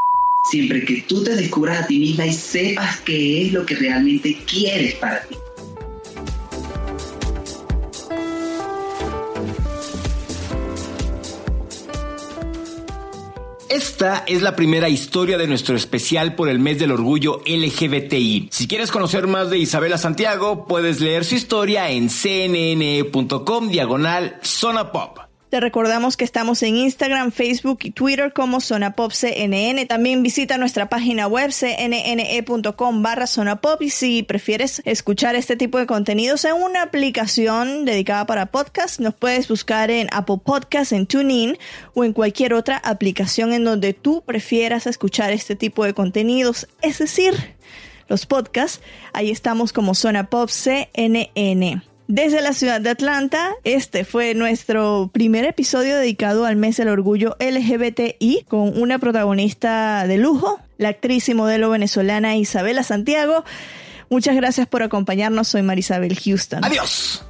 siempre 0.50 0.84
que 0.84 1.02
tú 1.08 1.24
te 1.24 1.36
descubras 1.36 1.84
a 1.84 1.88
ti 1.88 2.00
misma 2.00 2.26
y 2.26 2.34
sepas 2.34 3.02
qué 3.02 3.48
es 3.48 3.54
lo 3.54 3.65
que 3.65 3.76
realmente 3.76 4.38
quieres 4.46 4.96
para 4.96 5.22
ti. 5.24 5.36
Esta 14.04 14.26
es 14.28 14.42
la 14.42 14.54
primera 14.54 14.89
historia 14.89 15.38
de 15.38 15.48
nuestro 15.48 15.78
especial 15.78 16.36
por 16.36 16.50
el 16.50 16.60
mes 16.60 16.78
del 16.78 16.92
orgullo 16.92 17.39
LGBTI. 17.46 18.50
Si 18.52 18.68
quieres 18.68 18.92
conocer 18.92 19.28
más 19.28 19.50
de 19.50 19.60
Isabela 19.60 19.98
Santiago, 19.98 20.68
puedes 20.68 21.00
leer 21.00 21.24
su 21.24 21.36
historia 21.36 21.89
en 21.89 22.10
cnn.com 22.10 23.70
diagonal 23.70 24.39
zona 24.42 24.92
pop. 24.92 25.20
Te 25.54 25.60
recordamos 25.60 26.18
que 26.18 26.26
estamos 26.26 26.63
en 26.63 26.78
Instagram, 26.78 27.32
Facebook 27.32 27.82
y 27.84 27.92
Twitter 27.92 28.34
como 28.34 28.60
Zona 28.60 28.96
Pop 28.96 29.12
CNN. 29.12 29.86
También 29.86 30.24
visita 30.24 30.58
nuestra 30.58 30.89
página 30.89 31.28
web 31.28 31.52
cnne.com 31.52 33.04
barra 33.04 33.28
Zona 33.28 33.62
Pop 33.62 33.80
y 33.84 33.92
si 33.92 34.24
prefieres 34.24 34.82
escuchar 34.84 35.36
este 35.36 35.56
tipo 35.56 35.78
de 35.78 35.86
contenidos 35.86 36.44
en 36.46 36.56
una 36.56 36.82
aplicación 36.82 37.86
dedicada 37.86 38.26
para 38.26 38.48
podcast, 38.48 39.00
nos 39.00 39.13
puedes 39.13 39.48
buscar 39.48 39.92
en 39.92 40.08
Apple 40.12 40.39
Podcasts, 40.44 40.92
en 40.92 41.06
TuneIn 41.06 41.60
o 41.94 42.04
en 42.04 42.13
cualquier 42.13 42.56
otra 42.56 42.78
aplicación 42.84 43.54
en 43.54 43.63
donde 43.63 43.94
tú 43.94 44.24
prefieras 44.26 44.88
escuchar 44.88 45.34
este 45.34 45.56
tipo 45.56 45.86
de 45.86 45.94
contenidos, 45.94 46.68
es 46.82 46.98
decir, 46.98 47.36
los 48.08 48.26
podcasts. 48.26 48.82
Ahí 49.13 49.30
estamos 49.30 49.72
como 49.72 49.94
Zona 49.94 50.32
Pop 50.32 50.50
CNN. 50.50 51.92
Desde 52.15 52.41
la 52.41 52.54
ciudad 52.54 52.80
de 52.80 52.91
Atlanta, 52.91 53.56
este 53.63 54.06
fue 54.06 54.36
nuestro 54.36 55.10
primer 55.12 55.45
episodio 55.45 55.97
dedicado 55.97 56.45
al 56.45 56.56
mes 56.56 56.78
del 56.78 56.89
orgullo 56.89 57.36
LGBTI 57.39 58.45
con 58.47 58.80
una 58.80 58.99
protagonista 58.99 60.06
de 60.06 60.17
lujo, 60.17 60.60
la 60.78 60.89
actriz 60.89 61.28
y 61.30 61.34
modelo 61.34 61.71
venezolana 61.71 62.36
Isabela 62.36 62.84
Santiago. 62.84 63.43
Muchas 64.12 64.36
gracias 64.36 64.67
por 64.67 64.84
acompañarnos, 64.84 65.47
soy 65.47 65.63
Marisabel 65.63 66.15
Houston. 66.15 66.63
Adiós. 66.63 67.26